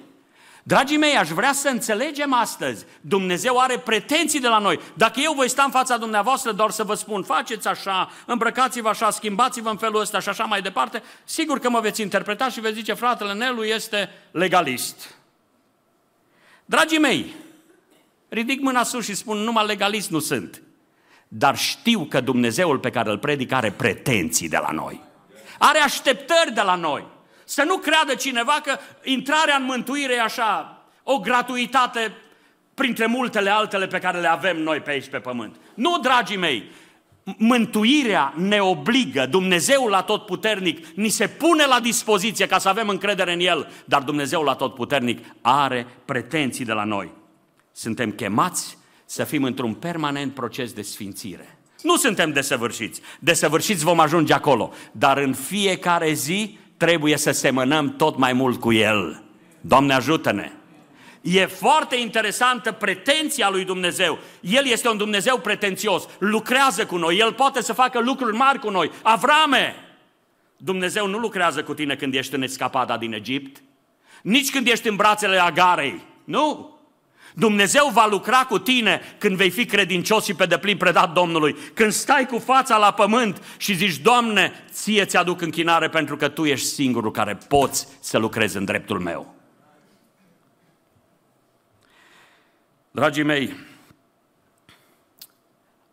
Dragii 0.62 0.96
mei, 0.96 1.16
aș 1.16 1.28
vrea 1.28 1.52
să 1.52 1.68
înțelegem 1.68 2.32
astăzi, 2.32 2.84
Dumnezeu 3.00 3.58
are 3.58 3.78
pretenții 3.78 4.40
de 4.40 4.48
la 4.48 4.58
noi. 4.58 4.80
Dacă 4.94 5.20
eu 5.20 5.32
voi 5.32 5.48
sta 5.48 5.62
în 5.62 5.70
fața 5.70 5.96
dumneavoastră 5.96 6.52
doar 6.52 6.70
să 6.70 6.84
vă 6.84 6.94
spun, 6.94 7.22
faceți 7.22 7.68
așa, 7.68 8.10
îmbrăcați-vă 8.26 8.88
așa, 8.88 9.10
schimbați-vă 9.10 9.68
în 9.68 9.76
felul 9.76 10.00
ăsta 10.00 10.20
și 10.20 10.28
așa 10.28 10.44
mai 10.44 10.62
departe, 10.62 11.02
sigur 11.24 11.58
că 11.58 11.70
mă 11.70 11.80
veți 11.80 12.02
interpreta 12.02 12.48
și 12.48 12.60
veți 12.60 12.74
zice, 12.74 12.92
fratele 12.92 13.32
Nelu 13.32 13.64
este 13.64 14.10
legalist. 14.30 15.14
Dragii 16.64 16.98
mei, 16.98 17.34
ridic 18.28 18.60
mâna 18.60 18.82
sus 18.82 19.04
și 19.04 19.14
spun, 19.14 19.38
numai 19.38 19.66
legalist 19.66 20.10
nu 20.10 20.18
sunt 20.18 20.62
dar 21.34 21.56
știu 21.56 22.04
că 22.04 22.20
Dumnezeul 22.20 22.78
pe 22.78 22.90
care 22.90 23.10
îl 23.10 23.18
predic 23.18 23.52
are 23.52 23.70
pretenții 23.70 24.48
de 24.48 24.56
la 24.56 24.70
noi. 24.70 25.00
Are 25.58 25.78
așteptări 25.78 26.52
de 26.54 26.60
la 26.60 26.74
noi. 26.74 27.04
Să 27.44 27.62
nu 27.62 27.76
creadă 27.76 28.14
cineva 28.14 28.60
că 28.62 28.78
intrarea 29.02 29.56
în 29.56 29.64
mântuire 29.64 30.14
e 30.14 30.20
așa, 30.20 30.82
o 31.02 31.18
gratuitate 31.18 32.12
printre 32.74 33.06
multele 33.06 33.50
altele 33.50 33.86
pe 33.86 33.98
care 33.98 34.20
le 34.20 34.30
avem 34.30 34.62
noi 34.62 34.80
pe 34.80 34.90
aici 34.90 35.08
pe 35.08 35.18
pământ. 35.18 35.56
Nu, 35.74 35.98
dragii 35.98 36.36
mei, 36.36 36.70
mântuirea 37.36 38.32
ne 38.36 38.60
obligă, 38.60 39.26
Dumnezeul 39.26 39.90
la 39.90 40.02
tot 40.02 40.26
puternic 40.26 40.86
ni 40.86 41.08
se 41.08 41.28
pune 41.28 41.66
la 41.66 41.80
dispoziție 41.80 42.46
ca 42.46 42.58
să 42.58 42.68
avem 42.68 42.88
încredere 42.88 43.32
în 43.32 43.40
El, 43.40 43.72
dar 43.84 44.02
Dumnezeul 44.02 44.44
la 44.44 44.54
tot 44.54 44.74
puternic 44.74 45.24
are 45.40 45.86
pretenții 46.04 46.64
de 46.64 46.72
la 46.72 46.84
noi. 46.84 47.10
Suntem 47.72 48.10
chemați 48.10 48.80
să 49.12 49.24
fim 49.24 49.44
într-un 49.44 49.74
permanent 49.74 50.34
proces 50.34 50.72
de 50.72 50.82
sfințire. 50.82 51.58
Nu 51.82 51.96
suntem 51.96 52.32
desăvârșiți. 52.32 53.00
Desăvârșiți 53.18 53.84
vom 53.84 54.00
ajunge 54.00 54.32
acolo. 54.32 54.72
Dar 54.92 55.16
în 55.16 55.34
fiecare 55.34 56.12
zi 56.12 56.58
trebuie 56.76 57.16
să 57.16 57.30
semănăm 57.30 57.96
tot 57.96 58.16
mai 58.16 58.32
mult 58.32 58.60
cu 58.60 58.72
El. 58.72 59.22
Doamne 59.60 59.94
ajută-ne! 59.94 60.52
E 61.20 61.46
foarte 61.46 61.96
interesantă 61.96 62.72
pretenția 62.72 63.50
lui 63.50 63.64
Dumnezeu. 63.64 64.18
El 64.40 64.66
este 64.66 64.88
un 64.88 64.96
Dumnezeu 64.96 65.38
pretențios, 65.38 66.08
lucrează 66.18 66.86
cu 66.86 66.96
noi, 66.96 67.16
El 67.18 67.32
poate 67.32 67.62
să 67.62 67.72
facă 67.72 68.00
lucruri 68.00 68.36
mari 68.36 68.58
cu 68.58 68.70
noi. 68.70 68.90
Avrame! 69.02 69.74
Dumnezeu 70.56 71.06
nu 71.06 71.18
lucrează 71.18 71.62
cu 71.62 71.74
tine 71.74 71.96
când 71.96 72.14
ești 72.14 72.34
în 72.34 72.42
escapada 72.42 72.96
din 72.96 73.12
Egipt, 73.12 73.62
nici 74.22 74.50
când 74.50 74.66
ești 74.66 74.88
în 74.88 74.96
brațele 74.96 75.42
Agarei. 75.42 76.00
Nu! 76.24 76.71
Dumnezeu 77.34 77.90
va 77.92 78.06
lucra 78.06 78.44
cu 78.48 78.58
tine 78.58 79.00
când 79.18 79.36
vei 79.36 79.50
fi 79.50 79.64
credincios 79.64 80.24
și 80.24 80.34
pe 80.34 80.46
deplin 80.46 80.76
predat 80.76 81.12
Domnului. 81.12 81.56
Când 81.74 81.92
stai 81.92 82.26
cu 82.26 82.38
fața 82.38 82.76
la 82.76 82.92
pământ 82.92 83.42
și 83.56 83.74
zici, 83.74 83.98
Doamne, 83.98 84.52
ție 84.70 85.04
ți-aduc 85.04 85.40
închinare 85.40 85.88
pentru 85.88 86.16
că 86.16 86.28
Tu 86.28 86.44
ești 86.44 86.66
singurul 86.66 87.10
care 87.10 87.38
poți 87.48 87.88
să 88.00 88.18
lucrezi 88.18 88.56
în 88.56 88.64
dreptul 88.64 89.00
meu. 89.00 89.34
Dragii 92.90 93.22
mei, 93.22 93.56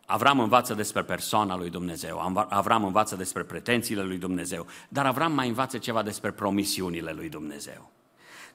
Avram 0.06 0.40
învață 0.40 0.74
despre 0.74 1.02
persoana 1.02 1.56
lui 1.56 1.70
Dumnezeu, 1.70 2.46
Avram 2.48 2.84
învață 2.84 3.16
despre 3.16 3.42
pretențiile 3.42 4.02
lui 4.02 4.18
Dumnezeu, 4.18 4.66
dar 4.88 5.06
Avram 5.06 5.32
mai 5.32 5.48
învață 5.48 5.78
ceva 5.78 6.02
despre 6.02 6.30
promisiunile 6.30 7.12
lui 7.12 7.28
Dumnezeu. 7.28 7.90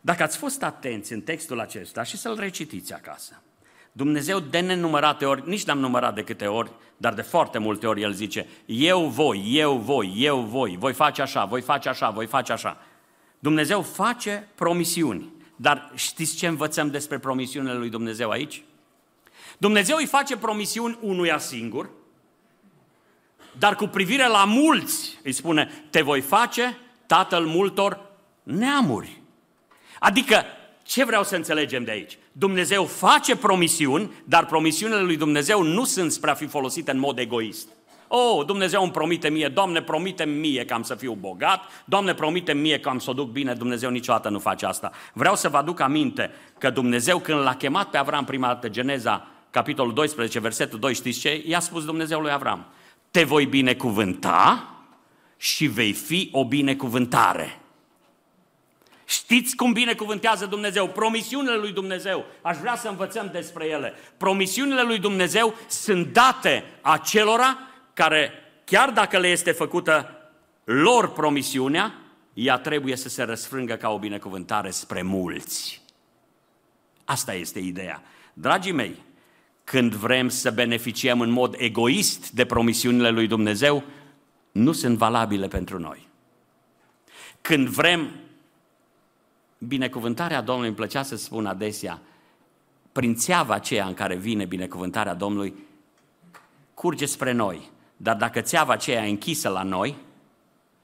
Dacă 0.06 0.24
ați 0.24 0.38
fost 0.38 0.64
atenți 0.64 1.14
în 1.14 1.22
textul 1.22 1.60
acesta 1.60 2.04
și 2.04 2.18
să-l 2.18 2.36
recitiți 2.40 2.94
acasă, 2.94 3.42
Dumnezeu 3.92 4.40
de 4.40 4.60
nenumărate 4.60 5.26
ori, 5.26 5.50
nici 5.50 5.64
n-am 5.64 5.80
numărat 5.80 6.16
de 6.16 6.24
câte 6.24 6.46
ori, 6.46 6.72
dar 6.98 7.14
de 7.14 7.22
foarte 7.22 7.58
multe 7.58 7.88
ori 7.88 8.02
El 8.02 8.14
zice, 8.14 8.48
eu 8.66 9.08
voi, 9.08 9.44
eu 9.48 9.78
voi, 9.78 10.14
eu 10.18 10.40
voi, 10.40 10.78
voi 10.80 10.94
face 10.94 11.22
așa, 11.22 11.46
voi 11.46 11.62
face 11.62 11.90
așa, 11.90 12.10
voi 12.10 12.26
face 12.26 12.52
așa. 12.52 12.78
Dumnezeu 13.40 13.82
face 13.82 14.48
promisiuni. 14.56 15.34
Dar 15.56 15.92
știți 15.96 16.36
ce 16.36 16.48
învățăm 16.48 16.90
despre 16.90 17.20
promisiunile 17.20 17.74
lui 17.74 17.90
Dumnezeu 17.90 18.30
aici? 18.30 18.64
Dumnezeu 19.58 19.98
îi 19.98 20.06
face 20.06 20.38
promisiuni 20.38 20.98
unuia 21.02 21.38
singur, 21.38 21.90
dar 23.58 23.76
cu 23.76 23.88
privire 23.88 24.28
la 24.28 24.44
mulți 24.44 25.20
îi 25.24 25.32
spune, 25.32 25.88
te 25.90 26.02
voi 26.02 26.22
face 26.22 26.78
tatăl 27.06 27.46
multor 27.46 28.12
neamuri. 28.44 29.24
Adică, 30.06 30.44
ce 30.84 31.06
vreau 31.06 31.24
să 31.24 31.36
înțelegem 31.36 31.84
de 31.84 31.92
aici? 31.92 32.18
Dumnezeu 32.32 32.86
face 32.86 33.36
promisiuni, 33.36 34.12
dar 34.26 34.46
promisiunile 34.46 35.02
lui 35.02 35.18
Dumnezeu 35.18 35.62
nu 35.62 35.84
sunt 35.84 36.12
spre 36.12 36.30
a 36.30 36.34
fi 36.34 36.46
folosite 36.46 36.92
în 36.92 37.00
mod 37.00 37.20
egoist. 37.20 37.68
Oh, 38.08 38.46
Dumnezeu 38.46 38.84
îmi 38.84 38.92
promite 38.92 39.30
mie, 39.30 39.48
Doamne, 39.48 39.82
promite 39.82 40.26
mie 40.26 40.66
că 40.66 40.74
am 40.74 40.84
să 40.84 40.96
fiu 40.96 41.14
bogat, 41.14 41.64
Doamne, 41.86 42.14
promite 42.14 42.54
mie 42.54 42.80
că 42.80 42.90
am 42.90 43.00
să 43.00 43.10
o 43.10 43.14
duc 43.14 43.30
bine, 43.30 43.54
Dumnezeu 43.54 43.90
niciodată 43.90 44.30
nu 44.30 44.40
face 44.40 44.66
asta. 44.66 44.92
Vreau 45.14 45.36
să 45.36 45.50
vă 45.50 45.58
aduc 45.58 45.80
aminte 45.80 46.32
că 46.58 46.70
Dumnezeu 46.70 47.20
când 47.20 47.40
l-a 47.40 47.56
chemat 47.56 47.90
pe 47.90 47.98
Avram 47.98 48.26
prima 48.26 48.48
dată, 48.48 48.70
Geneza, 48.70 49.28
capitolul 49.50 49.94
12, 49.94 50.40
versetul 50.40 50.80
2, 50.80 50.94
știți 50.94 51.20
ce? 51.20 51.44
I-a 51.46 51.60
spus 51.60 51.86
Dumnezeu 51.86 52.20
lui 52.20 52.32
Avram, 52.32 52.66
te 53.12 53.24
voi 53.24 53.46
binecuvânta 53.46 54.70
și 55.38 55.66
vei 55.66 55.94
fi 55.94 56.30
o 56.32 56.46
binecuvântare. 56.46 57.60
Știți 59.06 59.56
cum 59.56 59.74
binecuvântează 59.74 60.46
Dumnezeu? 60.46 60.88
Promisiunile 60.88 61.56
lui 61.56 61.72
Dumnezeu. 61.72 62.26
Aș 62.42 62.58
vrea 62.58 62.76
să 62.76 62.88
învățăm 62.88 63.30
despre 63.32 63.66
ele. 63.66 63.94
Promisiunile 64.18 64.82
lui 64.82 65.00
Dumnezeu 65.00 65.56
sunt 65.68 66.14
date 66.14 66.64
acelora 66.82 67.58
care, 67.94 68.32
chiar 68.64 68.90
dacă 68.90 69.20
le 69.20 69.28
este 69.28 69.52
făcută 69.52 70.10
lor 70.64 71.12
promisiunea, 71.12 71.94
ea 72.34 72.58
trebuie 72.58 72.96
să 72.96 73.10
se 73.10 73.24
răsfrângă 73.24 73.74
ca 73.76 73.90
o 73.90 74.00
binecuvântare 74.00 74.70
spre 74.70 75.02
mulți. 75.02 75.82
Asta 77.06 77.34
este 77.34 77.60
ideea. 77.60 78.04
Dragii 78.34 78.72
mei, 78.72 79.04
când 79.64 79.94
vrem 79.94 80.30
să 80.30 80.52
beneficiem 80.52 81.22
în 81.22 81.30
mod 81.30 81.56
egoist 81.58 82.32
de 82.32 82.46
promisiunile 82.46 83.10
lui 83.10 83.28
Dumnezeu, 83.28 83.84
nu 84.52 84.72
sunt 84.72 84.98
valabile 84.98 85.48
pentru 85.48 85.80
noi. 85.80 86.08
Când 87.42 87.68
vrem, 87.68 88.10
binecuvântarea 89.68 90.42
Domnului 90.42 90.68
îmi 90.68 90.78
plăcea 90.78 91.04
să 91.04 91.16
spun 91.16 91.46
adesea, 91.46 92.02
prin 92.92 93.16
țeava 93.16 93.54
aceea 93.54 93.86
în 93.86 93.94
care 93.94 94.16
vine 94.16 94.46
binecuvântarea 94.46 95.14
Domnului, 95.14 95.54
curge 96.74 97.06
spre 97.06 97.32
noi. 97.32 97.72
Dar 97.98 98.16
dacă 98.16 98.42
țeava 98.42 98.74
aceea 98.74 99.06
e 99.06 99.10
închisă 99.10 99.50
la 99.50 99.64
noi 99.64 99.96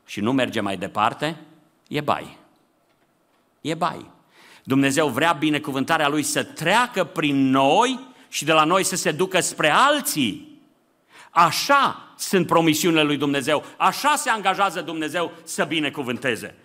și 0.05 0.19
nu 0.19 0.31
merge 0.31 0.59
mai 0.59 0.77
departe, 0.77 1.37
e 1.87 2.01
bai. 2.01 2.37
E 3.61 3.73
bai. 3.73 4.09
Dumnezeu 4.63 5.07
vrea 5.07 5.31
binecuvântarea 5.31 6.07
Lui 6.07 6.23
să 6.23 6.43
treacă 6.43 7.03
prin 7.03 7.49
noi 7.49 7.99
și 8.29 8.45
de 8.45 8.51
la 8.51 8.63
noi 8.63 8.83
să 8.83 8.95
se 8.95 9.11
ducă 9.11 9.39
spre 9.39 9.69
alții. 9.69 10.59
Așa 11.31 12.13
sunt 12.17 12.47
promisiunile 12.47 13.03
lui 13.03 13.17
Dumnezeu. 13.17 13.63
Așa 13.77 14.15
se 14.15 14.29
angajează 14.29 14.81
Dumnezeu 14.81 15.31
să 15.43 15.63
binecuvânteze. 15.63 16.55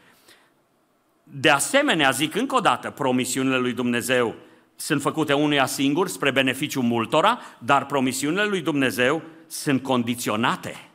De 1.30 1.50
asemenea, 1.50 2.10
zic 2.10 2.34
încă 2.34 2.54
o 2.54 2.60
dată, 2.60 2.90
promisiunile 2.90 3.58
lui 3.58 3.72
Dumnezeu 3.72 4.34
sunt 4.76 5.02
făcute 5.02 5.32
unuia 5.32 5.66
singur 5.66 6.08
spre 6.08 6.30
beneficiul 6.30 6.82
multora, 6.82 7.38
dar 7.58 7.86
promisiunile 7.86 8.44
lui 8.44 8.60
Dumnezeu 8.60 9.22
sunt 9.46 9.82
condiționate. 9.82 10.88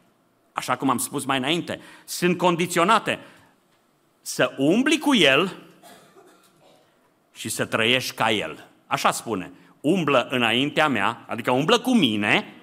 Așa 0.54 0.76
cum 0.76 0.90
am 0.90 0.98
spus 0.98 1.26
mai 1.26 1.38
înainte, 1.38 1.80
sunt 2.06 2.38
condiționate 2.38 3.20
să 4.22 4.54
umbli 4.58 4.98
cu 4.98 5.16
El 5.16 5.58
și 7.34 7.50
să 7.50 7.66
trăiești 7.66 8.16
ca 8.16 8.32
El. 8.32 8.68
Așa 8.88 9.12
spune, 9.12 9.52
umblă 9.82 10.28
înaintea 10.30 10.88
mea, 10.88 11.26
adică 11.28 11.52
umblă 11.52 11.80
cu 11.80 11.96
mine 11.96 12.54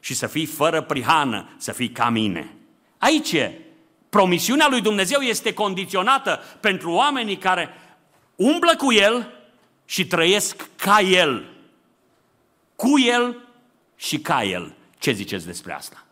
și 0.00 0.14
să 0.14 0.26
fii 0.26 0.46
fără 0.46 0.80
prihană, 0.80 1.48
să 1.56 1.72
fii 1.72 1.90
ca 1.90 2.08
mine. 2.08 2.54
Aici 2.98 3.32
e. 3.32 3.63
Promisiunea 4.14 4.66
lui 4.70 4.80
Dumnezeu 4.80 5.20
este 5.20 5.52
condiționată 5.52 6.40
pentru 6.60 6.90
oamenii 6.90 7.36
care 7.36 7.68
umblă 8.36 8.76
cu 8.76 8.92
El 8.92 9.32
și 9.84 10.06
trăiesc 10.06 10.68
ca 10.76 11.00
El. 11.00 11.50
Cu 12.76 12.98
El 12.98 13.36
și 13.96 14.18
ca 14.18 14.44
El. 14.44 14.74
Ce 14.98 15.12
ziceți 15.12 15.46
despre 15.46 15.72
asta? 15.72 16.04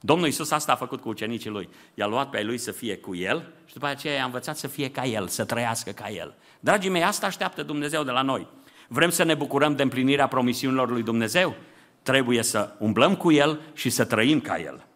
Domnul 0.00 0.26
Iisus 0.26 0.50
asta 0.50 0.72
a 0.72 0.76
făcut 0.76 1.00
cu 1.00 1.08
ucenicii 1.08 1.50
lui. 1.50 1.68
I-a 1.94 2.06
luat 2.06 2.30
pe 2.30 2.36
ai 2.36 2.44
lui 2.44 2.58
să 2.58 2.72
fie 2.72 2.96
cu 2.96 3.14
el 3.14 3.52
și 3.66 3.72
după 3.72 3.86
aceea 3.86 4.14
i-a 4.14 4.24
învățat 4.24 4.56
să 4.56 4.66
fie 4.66 4.90
ca 4.90 5.04
el, 5.04 5.28
să 5.28 5.44
trăiască 5.44 5.90
ca 5.90 6.08
el. 6.08 6.34
Dragii 6.60 6.90
mei, 6.90 7.04
asta 7.04 7.26
așteaptă 7.26 7.62
Dumnezeu 7.62 8.02
de 8.02 8.10
la 8.10 8.22
noi. 8.22 8.46
Vrem 8.88 9.10
să 9.10 9.22
ne 9.22 9.34
bucurăm 9.34 9.76
de 9.76 9.82
împlinirea 9.82 10.26
promisiunilor 10.26 10.90
lui 10.90 11.02
Dumnezeu? 11.02 11.54
Trebuie 12.02 12.42
să 12.42 12.74
umblăm 12.78 13.16
cu 13.16 13.32
el 13.32 13.60
și 13.74 13.90
să 13.90 14.04
trăim 14.04 14.40
ca 14.40 14.58
el. 14.58 14.86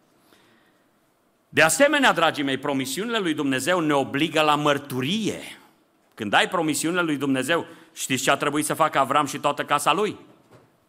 De 1.54 1.62
asemenea, 1.62 2.12
dragii 2.12 2.44
mei, 2.44 2.58
promisiunile 2.58 3.18
lui 3.18 3.34
Dumnezeu 3.34 3.80
ne 3.80 3.92
obligă 3.92 4.40
la 4.40 4.54
mărturie. 4.54 5.40
Când 6.14 6.32
ai 6.32 6.48
promisiunile 6.48 7.02
lui 7.02 7.16
Dumnezeu, 7.16 7.66
știți 7.92 8.22
ce 8.22 8.30
a 8.30 8.36
trebuit 8.36 8.64
să 8.64 8.74
facă 8.74 8.98
Avram 8.98 9.26
și 9.26 9.38
toată 9.38 9.64
casa 9.64 9.92
lui? 9.92 10.16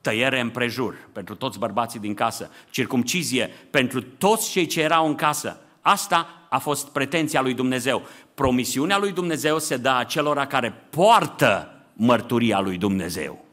Tăiere 0.02 0.40
împrejur 0.40 0.96
pentru 1.12 1.36
toți 1.36 1.60
bărbații 1.60 2.00
din 2.00 2.14
casă, 2.14 2.52
circumcizie 2.70 3.52
pentru 3.70 4.02
toți 4.02 4.52
cei 4.52 4.66
ce 4.66 4.82
erau 4.82 5.08
în 5.08 5.16
casă. 5.16 5.60
Asta 5.82 6.48
a 6.50 6.58
fost 6.58 6.88
pretenția 6.88 7.42
lui 7.42 7.54
Dumnezeu. 7.54 8.02
Promisiunea 8.34 8.98
lui 8.98 9.12
Dumnezeu 9.12 9.60
se 9.60 9.78
dă 9.78 9.90
acelora 9.90 10.48
care 10.48 10.74
poartă 10.90 11.82
mărturia 11.94 12.60
lui 12.60 12.78
Dumnezeu. 12.78 13.46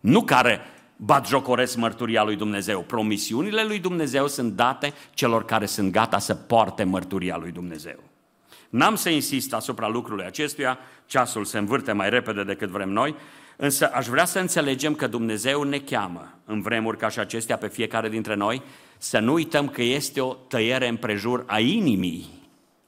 Nu 0.00 0.22
care 0.22 0.60
batjocoresc 1.00 1.76
mărturia 1.76 2.22
lui 2.22 2.36
Dumnezeu. 2.36 2.80
Promisiunile 2.80 3.64
lui 3.64 3.78
Dumnezeu 3.78 4.26
sunt 4.26 4.52
date 4.52 4.92
celor 5.14 5.44
care 5.44 5.66
sunt 5.66 5.92
gata 5.92 6.18
să 6.18 6.34
poarte 6.34 6.84
mărturia 6.84 7.36
lui 7.36 7.50
Dumnezeu. 7.50 7.98
N-am 8.68 8.94
să 8.94 9.08
insist 9.08 9.52
asupra 9.52 9.88
lucrului 9.88 10.24
acestuia, 10.24 10.78
ceasul 11.06 11.44
se 11.44 11.58
învârte 11.58 11.92
mai 11.92 12.10
repede 12.10 12.44
decât 12.44 12.68
vrem 12.68 12.88
noi, 12.88 13.14
însă 13.56 13.90
aș 13.92 14.06
vrea 14.06 14.24
să 14.24 14.38
înțelegem 14.38 14.94
că 14.94 15.06
Dumnezeu 15.06 15.62
ne 15.62 15.78
cheamă 15.78 16.34
în 16.44 16.60
vremuri 16.60 16.96
ca 16.96 17.08
și 17.08 17.18
acestea 17.18 17.56
pe 17.56 17.68
fiecare 17.68 18.08
dintre 18.08 18.34
noi 18.34 18.62
să 18.98 19.18
nu 19.18 19.32
uităm 19.32 19.68
că 19.68 19.82
este 19.82 20.20
o 20.20 20.32
tăiere 20.32 20.88
împrejur 20.88 21.44
a 21.46 21.58
inimii, 21.58 22.26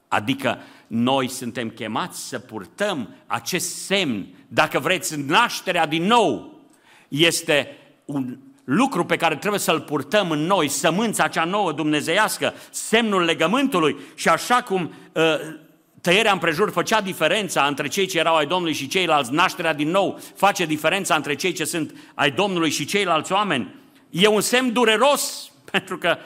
adică 0.08 0.58
noi 0.86 1.28
suntem 1.28 1.68
chemați 1.68 2.28
să 2.28 2.38
purtăm 2.38 3.14
acest 3.26 3.84
semn, 3.84 4.26
dacă 4.48 4.78
vreți, 4.78 5.20
nașterea 5.20 5.86
din 5.86 6.02
nou, 6.02 6.60
este 7.08 7.76
un 8.12 8.38
lucru 8.64 9.04
pe 9.04 9.16
care 9.16 9.36
trebuie 9.36 9.60
să-l 9.60 9.80
purtăm 9.80 10.30
în 10.30 10.38
noi, 10.38 10.68
sămânța 10.68 11.28
cea 11.28 11.44
nouă 11.44 11.72
dumnezeiască, 11.72 12.54
semnul 12.70 13.22
legământului 13.22 13.96
și 14.14 14.28
așa 14.28 14.62
cum 14.62 14.92
uh, 15.12 15.22
tăierea 16.00 16.32
împrejur 16.32 16.70
făcea 16.70 17.00
diferența 17.00 17.64
între 17.64 17.88
cei 17.88 18.06
ce 18.06 18.18
erau 18.18 18.36
ai 18.36 18.46
Domnului 18.46 18.74
și 18.74 18.88
ceilalți, 18.88 19.32
nașterea 19.32 19.74
din 19.74 19.90
nou 19.90 20.20
face 20.34 20.66
diferența 20.66 21.14
între 21.14 21.34
cei 21.34 21.52
ce 21.52 21.64
sunt 21.64 21.94
ai 22.14 22.30
Domnului 22.30 22.70
și 22.70 22.84
ceilalți 22.84 23.32
oameni. 23.32 23.74
E 24.10 24.26
un 24.26 24.40
semn 24.40 24.72
dureros, 24.72 25.50
pentru 25.70 25.98
că 25.98 26.16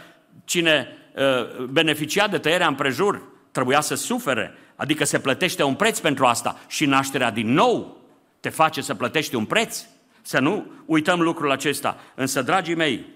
cine 0.44 0.88
uh, 1.14 1.64
beneficia 1.64 2.28
de 2.28 2.38
tăierea 2.38 2.66
împrejur 2.66 3.22
trebuia 3.52 3.80
să 3.80 3.94
sufere, 3.94 4.54
adică 4.76 5.04
se 5.04 5.18
plătește 5.18 5.62
un 5.62 5.74
preț 5.74 5.98
pentru 5.98 6.24
asta 6.24 6.58
și 6.68 6.86
nașterea 6.86 7.30
din 7.30 7.52
nou 7.52 8.02
te 8.40 8.48
face 8.48 8.80
să 8.80 8.94
plătești 8.94 9.34
un 9.34 9.44
preț. 9.44 9.84
Să 10.26 10.38
nu 10.38 10.66
uităm 10.86 11.20
lucrul 11.20 11.50
acesta. 11.50 11.96
Însă, 12.14 12.42
dragii 12.42 12.74
mei, 12.74 13.06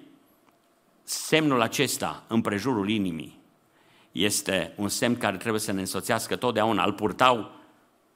semnul 1.02 1.60
acesta 1.60 2.24
împrejurul 2.26 2.88
inimii 2.88 3.38
este 4.12 4.72
un 4.76 4.88
semn 4.88 5.16
care 5.16 5.36
trebuie 5.36 5.60
să 5.60 5.72
ne 5.72 5.80
însoțească 5.80 6.36
totdeauna. 6.36 6.84
Îl 6.84 6.92
purtau 6.92 7.50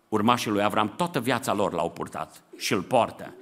urmașii 0.09 0.51
lui 0.51 0.63
Avram, 0.63 0.95
toată 0.97 1.21
viața 1.21 1.53
lor 1.53 1.73
l-au 1.73 1.91
purtat 1.91 2.43
și 2.57 2.73
îl 2.73 2.83
poartă. 2.83 3.35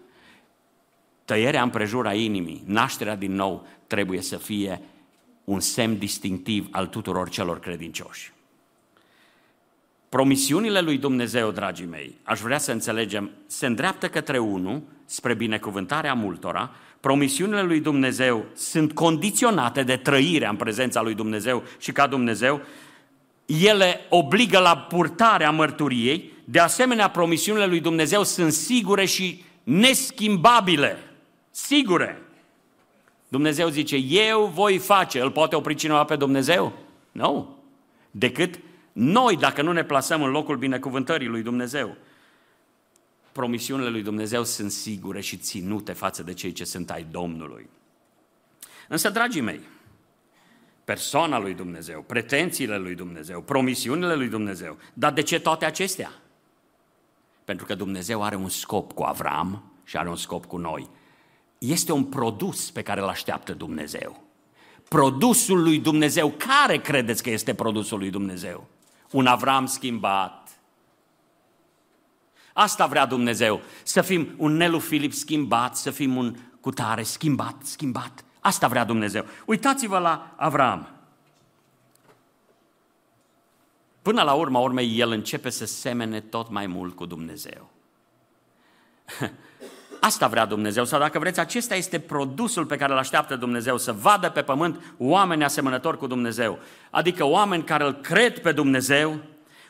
Tăierea 1.25 1.63
împrejura 1.63 2.15
inimii, 2.15 2.63
nașterea 2.67 3.17
din 3.17 3.33
nou, 3.33 3.67
trebuie 3.87 4.21
să 4.21 4.37
fie 4.37 4.83
un 5.45 5.61
semn 5.61 5.99
distinctiv 5.99 6.69
al 6.71 6.87
tuturor 6.87 7.29
celor 7.29 7.61
credincioși. 7.61 8.33
Promisiunile 10.11 10.81
lui 10.81 10.99
Dumnezeu, 10.99 11.51
dragii 11.51 11.87
mei, 11.87 12.19
aș 12.23 12.41
vrea 12.41 12.59
să 12.59 12.73
înțelegem, 12.73 13.31
se 13.47 13.67
îndreaptă 13.67 14.09
către 14.09 14.39
unul, 14.39 14.83
spre 15.05 15.35
binecuvântarea 15.35 16.15
multora, 16.15 16.71
promisiunile 17.01 17.63
lui 17.63 17.81
Dumnezeu 17.81 18.45
sunt 18.55 18.93
condiționate 18.93 19.83
de 19.83 19.97
trăirea 19.97 20.51
în 20.51 20.57
prezența 20.57 21.03
lui 21.03 21.15
Dumnezeu 21.15 21.63
și 21.79 21.93
ca 21.93 22.07
Dumnezeu, 22.07 22.61
ele 23.47 24.01
obligă 24.09 24.59
la 24.59 24.77
purtarea 24.77 25.51
mărturiei, 25.51 26.33
de 26.45 26.59
asemenea 26.59 27.11
promisiunile 27.11 27.67
lui 27.67 27.81
Dumnezeu 27.81 28.23
sunt 28.23 28.53
sigure 28.53 29.05
și 29.05 29.43
neschimbabile, 29.63 30.99
sigure. 31.51 32.23
Dumnezeu 33.29 33.69
zice, 33.69 33.97
eu 33.97 34.51
voi 34.55 34.79
face, 34.79 35.21
îl 35.21 35.31
poate 35.31 35.57
opri 35.57 35.75
cineva 35.75 36.05
pe 36.05 36.17
Dumnezeu? 36.17 36.73
Nu. 37.13 37.57
Decât 38.11 38.59
noi, 39.03 39.37
dacă 39.37 39.63
nu 39.63 39.73
ne 39.73 39.85
plasăm 39.85 40.23
în 40.23 40.31
locul 40.31 40.57
binecuvântării 40.57 41.27
lui 41.27 41.43
Dumnezeu. 41.43 41.97
Promisiunile 43.33 43.89
lui 43.89 44.03
Dumnezeu 44.03 44.45
sunt 44.45 44.71
sigure 44.71 45.21
și 45.21 45.37
ținute 45.37 45.93
față 45.93 46.23
de 46.23 46.35
cei 46.35 46.53
ce 46.53 46.65
sunt 46.65 46.91
ai 46.91 47.07
Domnului. 47.11 47.69
Însă, 48.89 49.11
dragii 49.11 49.41
mei, 49.41 49.61
persoana 50.85 51.39
lui 51.39 51.55
Dumnezeu, 51.55 52.03
pretențiile 52.03 52.79
lui 52.79 52.95
Dumnezeu, 52.95 53.41
promisiunile 53.41 54.15
lui 54.15 54.29
Dumnezeu, 54.29 54.79
dar 54.93 55.13
de 55.13 55.23
ce 55.23 55.41
toate 55.41 55.65
acestea? 55.65 56.13
Pentru 57.45 57.67
că 57.67 57.75
Dumnezeu 57.75 58.23
are 58.23 58.37
un 58.37 58.49
scop 58.49 58.93
cu 58.93 59.03
Avram 59.03 59.73
și 59.85 59.97
are 59.97 60.09
un 60.09 60.17
scop 60.17 60.45
cu 60.45 60.57
noi. 60.57 60.89
Este 61.59 61.93
un 61.93 62.05
produs 62.05 62.71
pe 62.71 62.83
care 62.83 63.01
îl 63.01 63.09
așteaptă 63.09 63.53
Dumnezeu. 63.53 64.23
Produsul 64.89 65.63
lui 65.63 65.79
Dumnezeu, 65.79 66.31
care 66.31 66.79
credeți 66.79 67.23
că 67.23 67.31
este 67.31 67.55
produsul 67.55 67.99
lui 67.99 68.11
Dumnezeu? 68.11 68.69
Un 69.11 69.27
Avram 69.27 69.67
schimbat. 69.67 70.49
Asta 72.53 72.87
vrea 72.87 73.07
Dumnezeu, 73.07 73.61
să 73.83 74.03
fim 74.03 74.35
un 74.37 74.53
Nelu 74.53 74.79
Filip 74.79 75.13
schimbat, 75.13 75.77
să 75.77 75.91
fim 75.91 76.17
un 76.17 76.37
cutare 76.61 77.03
schimbat, 77.03 77.55
schimbat. 77.63 78.25
Asta 78.41 78.69
vrea 78.69 78.85
Dumnezeu. 78.85 79.25
Uitați-vă 79.47 79.99
la 79.99 80.35
Avram. 80.37 80.89
Până 84.03 84.23
la 84.23 84.33
urma 84.33 84.59
urmei, 84.59 84.99
el 84.99 85.11
începe 85.11 85.51
să 85.51 85.65
semene 85.67 86.21
tot 86.21 86.51
mai 86.51 86.67
mult 86.67 86.97
cu 86.97 87.07
Dumnezeu. 87.07 87.71
Asta 90.01 90.27
vrea 90.27 90.47
Dumnezeu, 90.47 90.85
sau 90.85 90.99
dacă 90.99 91.19
vreți, 91.19 91.41
acesta 91.41 91.75
este 91.75 91.99
produsul 91.99 92.65
pe 92.67 92.77
care 92.77 92.93
îl 92.93 92.99
așteaptă 92.99 93.37
Dumnezeu, 93.37 93.79
să 93.79 93.93
vadă 93.93 94.29
pe 94.29 94.43
pământ 94.43 94.95
oameni 94.99 95.45
asemănători 95.45 95.97
cu 95.97 96.07
Dumnezeu. 96.07 96.59
Adică 96.91 97.25
oameni 97.25 97.65
care 97.65 97.85
îl 97.85 97.93
cred 97.93 98.39
pe 98.39 98.53
Dumnezeu, 98.53 99.19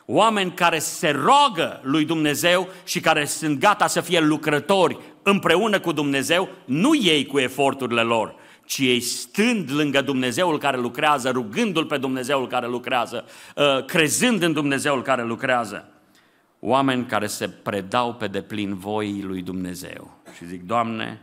oameni 0.05 0.51
care 0.51 0.79
se 0.79 1.09
rogă 1.09 1.79
lui 1.83 2.05
Dumnezeu 2.05 2.67
și 2.83 2.99
care 2.99 3.25
sunt 3.25 3.59
gata 3.59 3.87
să 3.87 4.01
fie 4.01 4.19
lucrători 4.19 4.97
împreună 5.23 5.79
cu 5.79 5.91
Dumnezeu, 5.91 6.49
nu 6.65 6.95
ei 6.95 7.25
cu 7.25 7.39
eforturile 7.39 8.01
lor, 8.01 8.35
ci 8.65 8.77
ei 8.77 8.99
stând 8.99 9.71
lângă 9.71 10.01
Dumnezeul 10.01 10.57
care 10.57 10.77
lucrează, 10.77 11.29
rugându-L 11.29 11.85
pe 11.85 11.97
Dumnezeul 11.97 12.47
care 12.47 12.67
lucrează, 12.67 13.25
uh, 13.55 13.85
crezând 13.85 14.41
în 14.43 14.53
Dumnezeul 14.53 15.01
care 15.01 15.23
lucrează. 15.23 15.90
Oameni 16.63 17.05
care 17.05 17.27
se 17.27 17.49
predau 17.49 18.13
pe 18.13 18.27
deplin 18.27 18.75
voii 18.75 19.21
lui 19.21 19.41
Dumnezeu 19.41 20.11
și 20.35 20.45
zic, 20.45 20.63
Doamne, 20.63 21.21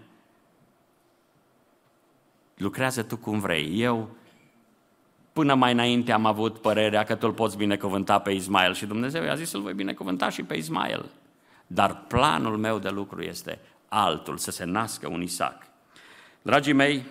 lucrează 2.57 3.03
Tu 3.03 3.17
cum 3.17 3.39
vrei. 3.39 3.81
Eu 3.81 4.09
Până 5.39 5.55
mai 5.55 5.73
înainte 5.73 6.13
am 6.13 6.27
avut 6.27 6.59
părerea 6.59 7.05
că 7.05 7.15
tu 7.15 7.27
îl 7.27 7.33
poți 7.33 7.57
binecuvânta 7.57 8.19
pe 8.19 8.31
Ismael 8.31 8.75
și 8.75 8.87
Dumnezeu 8.87 9.25
i-a 9.25 9.35
zis 9.35 9.49
să-l 9.49 9.61
voi 9.61 9.75
binecuvânta 9.75 10.29
și 10.29 10.43
pe 10.43 10.55
Ismael. 10.55 11.11
Dar 11.67 12.05
planul 12.09 12.57
meu 12.57 12.79
de 12.79 12.89
lucru 12.89 13.23
este 13.23 13.59
altul, 13.89 14.37
să 14.37 14.51
se 14.51 14.65
nască 14.65 15.09
un 15.09 15.23
Isaac. 15.23 15.63
Dragii 16.43 16.73
mei, 16.73 17.05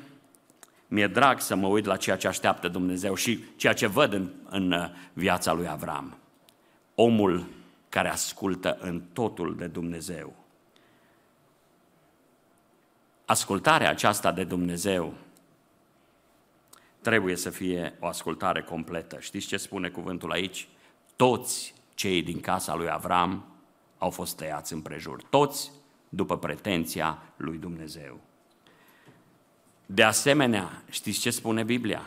mi-e 0.87 1.07
drag 1.07 1.39
să 1.39 1.55
mă 1.55 1.67
uit 1.67 1.85
la 1.85 1.95
ceea 1.95 2.17
ce 2.17 2.27
așteaptă 2.27 2.67
Dumnezeu 2.67 3.15
și 3.15 3.43
ceea 3.55 3.73
ce 3.73 3.87
văd 3.87 4.13
în, 4.13 4.29
în 4.49 4.71
uh, 4.71 4.85
viața 5.13 5.53
lui 5.53 5.67
Avram. 5.67 6.17
Omul 6.95 7.45
care 7.97 8.09
ascultă 8.09 8.77
în 8.79 9.01
totul 9.13 9.55
de 9.55 9.67
Dumnezeu. 9.67 10.33
Ascultarea 13.25 13.89
aceasta 13.89 14.31
de 14.31 14.43
Dumnezeu 14.43 15.13
trebuie 17.01 17.35
să 17.35 17.49
fie 17.49 17.97
o 17.99 18.07
ascultare 18.07 18.61
completă. 18.61 19.19
Știți 19.19 19.47
ce 19.47 19.57
spune 19.57 19.89
cuvântul 19.89 20.31
aici? 20.31 20.67
Toți 21.15 21.73
cei 21.93 22.23
din 22.23 22.39
casa 22.39 22.75
lui 22.75 22.89
Avram 22.89 23.45
au 23.97 24.09
fost 24.09 24.35
tăiați 24.35 24.73
împrejur. 24.73 25.23
Toți 25.23 25.71
după 26.09 26.37
pretenția 26.37 27.21
lui 27.37 27.57
Dumnezeu. 27.57 28.19
De 29.85 30.03
asemenea, 30.03 30.83
știți 30.89 31.19
ce 31.19 31.29
spune 31.29 31.63
Biblia? 31.63 32.01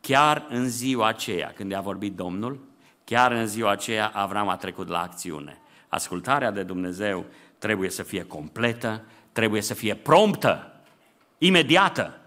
Chiar 0.00 0.46
în 0.48 0.68
ziua 0.68 1.06
aceea, 1.06 1.52
când 1.52 1.72
a 1.72 1.80
vorbit 1.80 2.14
Domnul, 2.16 2.60
chiar 3.06 3.32
în 3.32 3.46
ziua 3.46 3.70
aceea 3.70 4.08
Avram 4.08 4.48
a 4.48 4.56
trecut 4.56 4.88
la 4.88 5.02
acțiune. 5.02 5.58
Ascultarea 5.88 6.50
de 6.50 6.62
Dumnezeu 6.62 7.24
trebuie 7.58 7.90
să 7.90 8.02
fie 8.02 8.24
completă, 8.24 9.04
trebuie 9.32 9.62
să 9.62 9.74
fie 9.74 9.94
promptă, 9.94 10.80
imediată. 11.38 12.18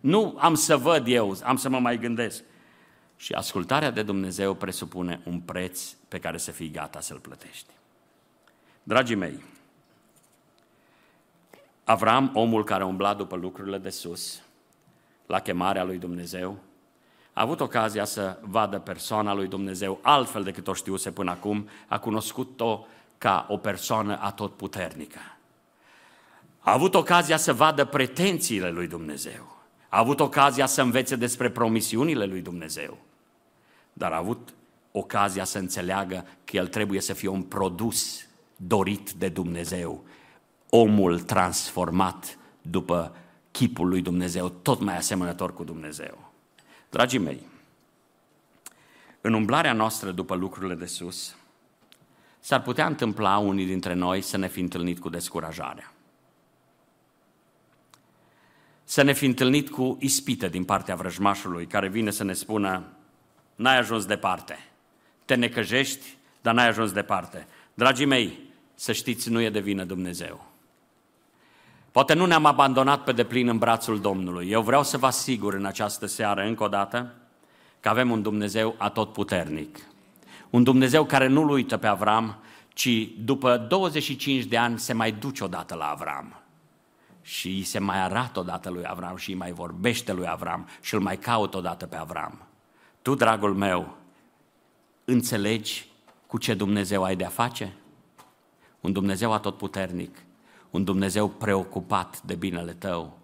Nu 0.00 0.36
am 0.38 0.54
să 0.54 0.76
văd 0.76 1.06
eu, 1.06 1.36
am 1.42 1.56
să 1.56 1.68
mă 1.68 1.78
mai 1.78 1.98
gândesc. 1.98 2.42
Și 3.16 3.32
ascultarea 3.32 3.90
de 3.90 4.02
Dumnezeu 4.02 4.54
presupune 4.54 5.20
un 5.24 5.40
preț 5.40 5.82
pe 6.08 6.18
care 6.18 6.38
să 6.38 6.50
fii 6.50 6.70
gata 6.70 7.00
să-l 7.00 7.18
plătești. 7.18 7.70
Dragii 8.82 9.16
mei, 9.16 9.44
Avram, 11.84 12.30
omul 12.34 12.64
care 12.64 12.84
umbla 12.84 13.14
după 13.14 13.36
lucrurile 13.36 13.78
de 13.78 13.90
sus, 13.90 14.42
la 15.26 15.40
chemarea 15.40 15.84
lui 15.84 15.98
Dumnezeu, 15.98 16.58
a 17.36 17.42
avut 17.42 17.60
ocazia 17.60 18.04
să 18.04 18.38
vadă 18.40 18.78
persoana 18.78 19.34
lui 19.34 19.46
Dumnezeu 19.46 19.98
altfel 20.02 20.42
decât 20.42 20.68
o 20.68 20.74
știuse 20.74 21.10
până 21.10 21.30
acum, 21.30 21.68
a 21.88 21.98
cunoscut-o 21.98 22.86
ca 23.18 23.46
o 23.48 23.56
persoană 23.56 24.18
atotputernică. 24.20 25.18
A 26.58 26.72
avut 26.72 26.94
ocazia 26.94 27.36
să 27.36 27.52
vadă 27.52 27.84
pretențiile 27.84 28.70
lui 28.70 28.86
Dumnezeu. 28.86 29.56
A 29.88 29.98
avut 29.98 30.20
ocazia 30.20 30.66
să 30.66 30.82
învețe 30.82 31.16
despre 31.16 31.50
promisiunile 31.50 32.24
lui 32.24 32.40
Dumnezeu, 32.40 32.98
dar 33.92 34.12
a 34.12 34.16
avut 34.16 34.54
ocazia 34.92 35.44
să 35.44 35.58
înțeleagă 35.58 36.26
că 36.44 36.56
el 36.56 36.66
trebuie 36.66 37.00
să 37.00 37.12
fie 37.12 37.28
un 37.28 37.42
produs 37.42 38.26
dorit 38.56 39.10
de 39.10 39.28
Dumnezeu, 39.28 40.04
omul 40.70 41.20
transformat 41.20 42.38
după 42.62 43.16
chipul 43.50 43.88
lui 43.88 44.02
Dumnezeu, 44.02 44.48
tot 44.48 44.80
mai 44.80 44.96
asemănător 44.96 45.54
cu 45.54 45.64
Dumnezeu. 45.64 46.25
Dragii 46.90 47.18
mei, 47.18 47.40
în 49.20 49.32
umblarea 49.32 49.72
noastră 49.72 50.10
după 50.10 50.34
lucrurile 50.34 50.74
de 50.74 50.86
sus, 50.86 51.36
s-ar 52.40 52.62
putea 52.62 52.86
întâmpla 52.86 53.38
unii 53.38 53.66
dintre 53.66 53.94
noi 53.94 54.20
să 54.20 54.36
ne 54.36 54.48
fi 54.48 54.60
întâlnit 54.60 54.98
cu 54.98 55.08
descurajarea 55.08 55.90
să 58.88 59.02
ne 59.02 59.12
fi 59.12 59.26
întâlnit 59.26 59.70
cu 59.70 59.96
ispită 60.00 60.48
din 60.48 60.64
partea 60.64 60.94
vrăjmașului 60.94 61.66
care 61.66 61.88
vine 61.88 62.10
să 62.10 62.24
ne 62.24 62.32
spună 62.32 62.84
n-ai 63.54 63.78
ajuns 63.78 64.04
departe, 64.04 64.58
te 65.24 65.34
necăjești, 65.34 66.16
dar 66.42 66.54
n-ai 66.54 66.68
ajuns 66.68 66.92
departe. 66.92 67.46
Dragii 67.74 68.06
mei, 68.06 68.38
să 68.74 68.92
știți, 68.92 69.30
nu 69.30 69.40
e 69.40 69.50
de 69.50 69.60
vină 69.60 69.84
Dumnezeu. 69.84 70.52
Poate 71.96 72.14
nu 72.14 72.26
ne-am 72.26 72.44
abandonat 72.44 73.04
pe 73.04 73.12
deplin 73.12 73.48
în 73.48 73.58
brațul 73.58 74.00
Domnului. 74.00 74.50
Eu 74.50 74.62
vreau 74.62 74.82
să 74.82 74.98
vă 74.98 75.06
asigur 75.06 75.54
în 75.54 75.64
această 75.64 76.06
seară, 76.06 76.42
încă 76.42 76.64
o 76.64 76.68
dată, 76.68 77.14
că 77.80 77.88
avem 77.88 78.10
un 78.10 78.22
Dumnezeu 78.22 78.74
atotputernic. 78.78 79.78
Un 80.50 80.62
Dumnezeu 80.62 81.04
care 81.04 81.26
nu-L 81.26 81.50
uită 81.50 81.76
pe 81.76 81.86
Avram, 81.86 82.36
ci 82.68 83.08
după 83.24 83.56
25 83.56 84.44
de 84.44 84.56
ani 84.56 84.78
se 84.78 84.92
mai 84.92 85.12
duce 85.12 85.44
odată 85.44 85.74
la 85.74 85.84
Avram 85.84 86.42
și 87.22 87.48
îi 87.48 87.62
se 87.62 87.78
mai 87.78 88.02
arată 88.02 88.38
odată 88.38 88.70
lui 88.70 88.84
Avram 88.86 89.16
și 89.16 89.30
îi 89.30 89.36
mai 89.36 89.52
vorbește 89.52 90.12
lui 90.12 90.28
Avram 90.28 90.68
și 90.80 90.94
îl 90.94 91.00
mai 91.00 91.18
caut 91.18 91.54
odată 91.54 91.86
pe 91.86 91.96
Avram. 91.96 92.46
Tu, 93.02 93.14
dragul 93.14 93.54
meu, 93.54 93.96
înțelegi 95.04 95.88
cu 96.26 96.38
ce 96.38 96.54
Dumnezeu 96.54 97.02
ai 97.02 97.16
de-a 97.16 97.28
face? 97.28 97.72
Un 98.80 98.92
Dumnezeu 98.92 99.32
atotputernic, 99.32 100.25
un 100.76 100.84
Dumnezeu 100.84 101.28
preocupat 101.28 102.22
de 102.22 102.34
binele 102.34 102.72
tău, 102.72 103.18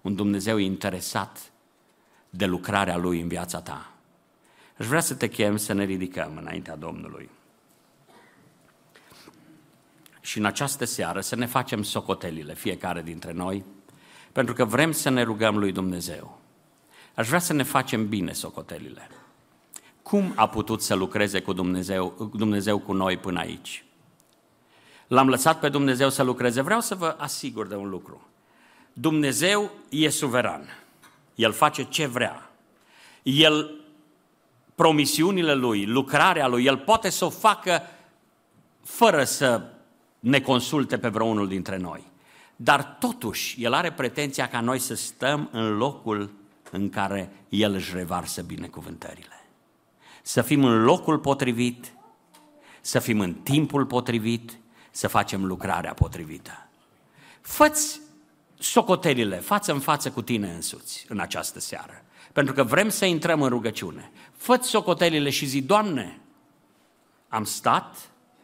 un 0.00 0.14
Dumnezeu 0.14 0.56
interesat 0.56 1.52
de 2.30 2.46
lucrarea 2.46 2.96
Lui 2.96 3.20
în 3.20 3.28
viața 3.28 3.60
ta. 3.60 3.92
Aș 4.78 4.86
vrea 4.86 5.00
să 5.00 5.14
te 5.14 5.28
chem 5.28 5.56
să 5.56 5.72
ne 5.72 5.84
ridicăm 5.84 6.36
înaintea 6.36 6.76
Domnului 6.76 7.30
și 10.20 10.38
în 10.38 10.44
această 10.44 10.84
seară 10.84 11.20
să 11.20 11.36
ne 11.36 11.46
facem 11.46 11.82
socotelile, 11.82 12.54
fiecare 12.54 13.02
dintre 13.02 13.32
noi, 13.32 13.64
pentru 14.32 14.54
că 14.54 14.64
vrem 14.64 14.92
să 14.92 15.08
ne 15.08 15.22
rugăm 15.22 15.58
lui 15.58 15.72
Dumnezeu. 15.72 16.38
Aș 17.14 17.26
vrea 17.26 17.38
să 17.38 17.52
ne 17.52 17.62
facem 17.62 18.08
bine 18.08 18.32
socotelile. 18.32 19.08
cum 20.02 20.32
a 20.36 20.48
putut 20.48 20.82
să 20.82 20.94
lucreze 20.94 21.40
cu 21.40 21.52
Dumnezeu, 21.52 22.30
Dumnezeu 22.34 22.78
cu 22.78 22.92
noi 22.92 23.16
până 23.16 23.38
aici. 23.38 23.84
L-am 25.10 25.28
lăsat 25.28 25.60
pe 25.60 25.68
Dumnezeu 25.68 26.10
să 26.10 26.22
lucreze. 26.22 26.60
Vreau 26.60 26.80
să 26.80 26.94
vă 26.94 27.14
asigur 27.18 27.66
de 27.66 27.74
un 27.74 27.88
lucru. 27.88 28.26
Dumnezeu 28.92 29.70
e 29.88 30.08
suveran. 30.08 30.68
El 31.34 31.52
face 31.52 31.84
ce 31.84 32.06
vrea. 32.06 32.50
El, 33.22 33.80
promisiunile 34.74 35.54
lui, 35.54 35.86
lucrarea 35.86 36.46
lui, 36.46 36.64
el 36.64 36.76
poate 36.76 37.08
să 37.08 37.24
o 37.24 37.30
facă 37.30 37.82
fără 38.82 39.24
să 39.24 39.62
ne 40.20 40.40
consulte 40.40 40.98
pe 40.98 41.08
vreunul 41.08 41.48
dintre 41.48 41.76
noi. 41.76 42.10
Dar 42.56 42.84
totuși, 42.84 43.64
el 43.64 43.72
are 43.72 43.92
pretenția 43.92 44.48
ca 44.48 44.60
noi 44.60 44.78
să 44.78 44.94
stăm 44.94 45.48
în 45.52 45.76
locul 45.76 46.30
în 46.70 46.90
care 46.90 47.32
el 47.48 47.74
își 47.74 47.94
revarsă 47.94 48.42
binecuvântările. 48.42 49.44
Să 50.22 50.42
fim 50.42 50.64
în 50.64 50.82
locul 50.82 51.18
potrivit, 51.18 51.92
să 52.80 52.98
fim 52.98 53.20
în 53.20 53.34
timpul 53.34 53.86
potrivit, 53.86 54.59
să 54.90 55.08
facem 55.08 55.44
lucrarea 55.44 55.94
potrivită. 55.94 56.68
Făți 57.40 58.00
socotelile 58.58 59.36
față 59.36 59.72
în 59.72 59.80
față 59.80 60.10
cu 60.10 60.22
tine 60.22 60.52
însuți 60.52 61.04
în 61.08 61.18
această 61.18 61.60
seară. 61.60 62.02
Pentru 62.32 62.54
că 62.54 62.62
vrem 62.62 62.88
să 62.88 63.04
intrăm 63.04 63.42
în 63.42 63.48
rugăciune. 63.48 64.10
Făți 64.36 64.68
socotelile 64.68 65.30
și 65.30 65.46
zi, 65.46 65.62
Doamne, 65.62 66.20
am 67.28 67.44
stat 67.44 67.96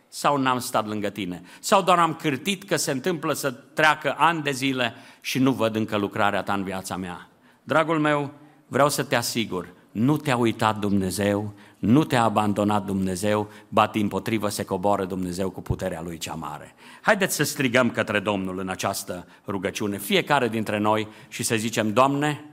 sau 0.08 0.36
n-am 0.36 0.58
stat 0.58 0.86
lângă 0.86 1.08
tine? 1.08 1.42
Sau 1.60 1.82
doar 1.82 1.98
am 1.98 2.14
cârtit 2.14 2.64
că 2.64 2.76
se 2.76 2.90
întâmplă 2.90 3.32
să 3.32 3.50
treacă 3.50 4.14
ani 4.18 4.42
de 4.42 4.50
zile 4.50 4.94
și 5.20 5.38
nu 5.38 5.52
văd 5.52 5.76
încă 5.76 5.96
lucrarea 5.96 6.42
ta 6.42 6.52
în 6.52 6.64
viața 6.64 6.96
mea? 6.96 7.28
Dragul 7.62 7.98
meu, 7.98 8.32
vreau 8.66 8.88
să 8.88 9.02
te 9.02 9.14
asigur, 9.14 9.74
nu 9.90 10.16
te-a 10.16 10.36
uitat 10.36 10.78
Dumnezeu, 10.78 11.54
nu 11.78 12.04
te-a 12.04 12.22
abandonat 12.22 12.84
Dumnezeu, 12.84 13.48
ba 13.68 13.86
din 13.86 14.08
potrivă 14.08 14.48
se 14.48 14.64
coboară 14.64 15.04
Dumnezeu 15.04 15.50
cu 15.50 15.62
puterea 15.62 16.02
Lui 16.02 16.18
cea 16.18 16.34
mare. 16.34 16.74
Haideți 17.00 17.34
să 17.34 17.44
strigăm 17.44 17.90
către 17.90 18.20
Domnul 18.20 18.58
în 18.58 18.68
această 18.68 19.26
rugăciune, 19.46 19.98
fiecare 19.98 20.48
dintre 20.48 20.78
noi 20.78 21.08
și 21.28 21.42
să 21.42 21.56
zicem, 21.56 21.92
Doamne, 21.92 22.44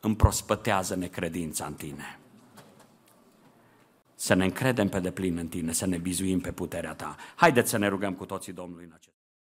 împrospătează 0.00 0.94
necredința 0.94 1.64
în 1.64 1.72
Tine. 1.72 2.18
Să 4.14 4.34
ne 4.34 4.44
încredem 4.44 4.88
pe 4.88 5.00
deplin 5.00 5.36
în 5.36 5.46
Tine, 5.46 5.72
să 5.72 5.86
ne 5.86 5.96
bizuim 5.96 6.40
pe 6.40 6.52
puterea 6.52 6.94
Ta. 6.94 7.16
Haideți 7.34 7.70
să 7.70 7.78
ne 7.78 7.88
rugăm 7.88 8.12
cu 8.12 8.24
toții 8.24 8.52
Domnului 8.52 8.84
în 8.84 8.92
acest 8.94 9.15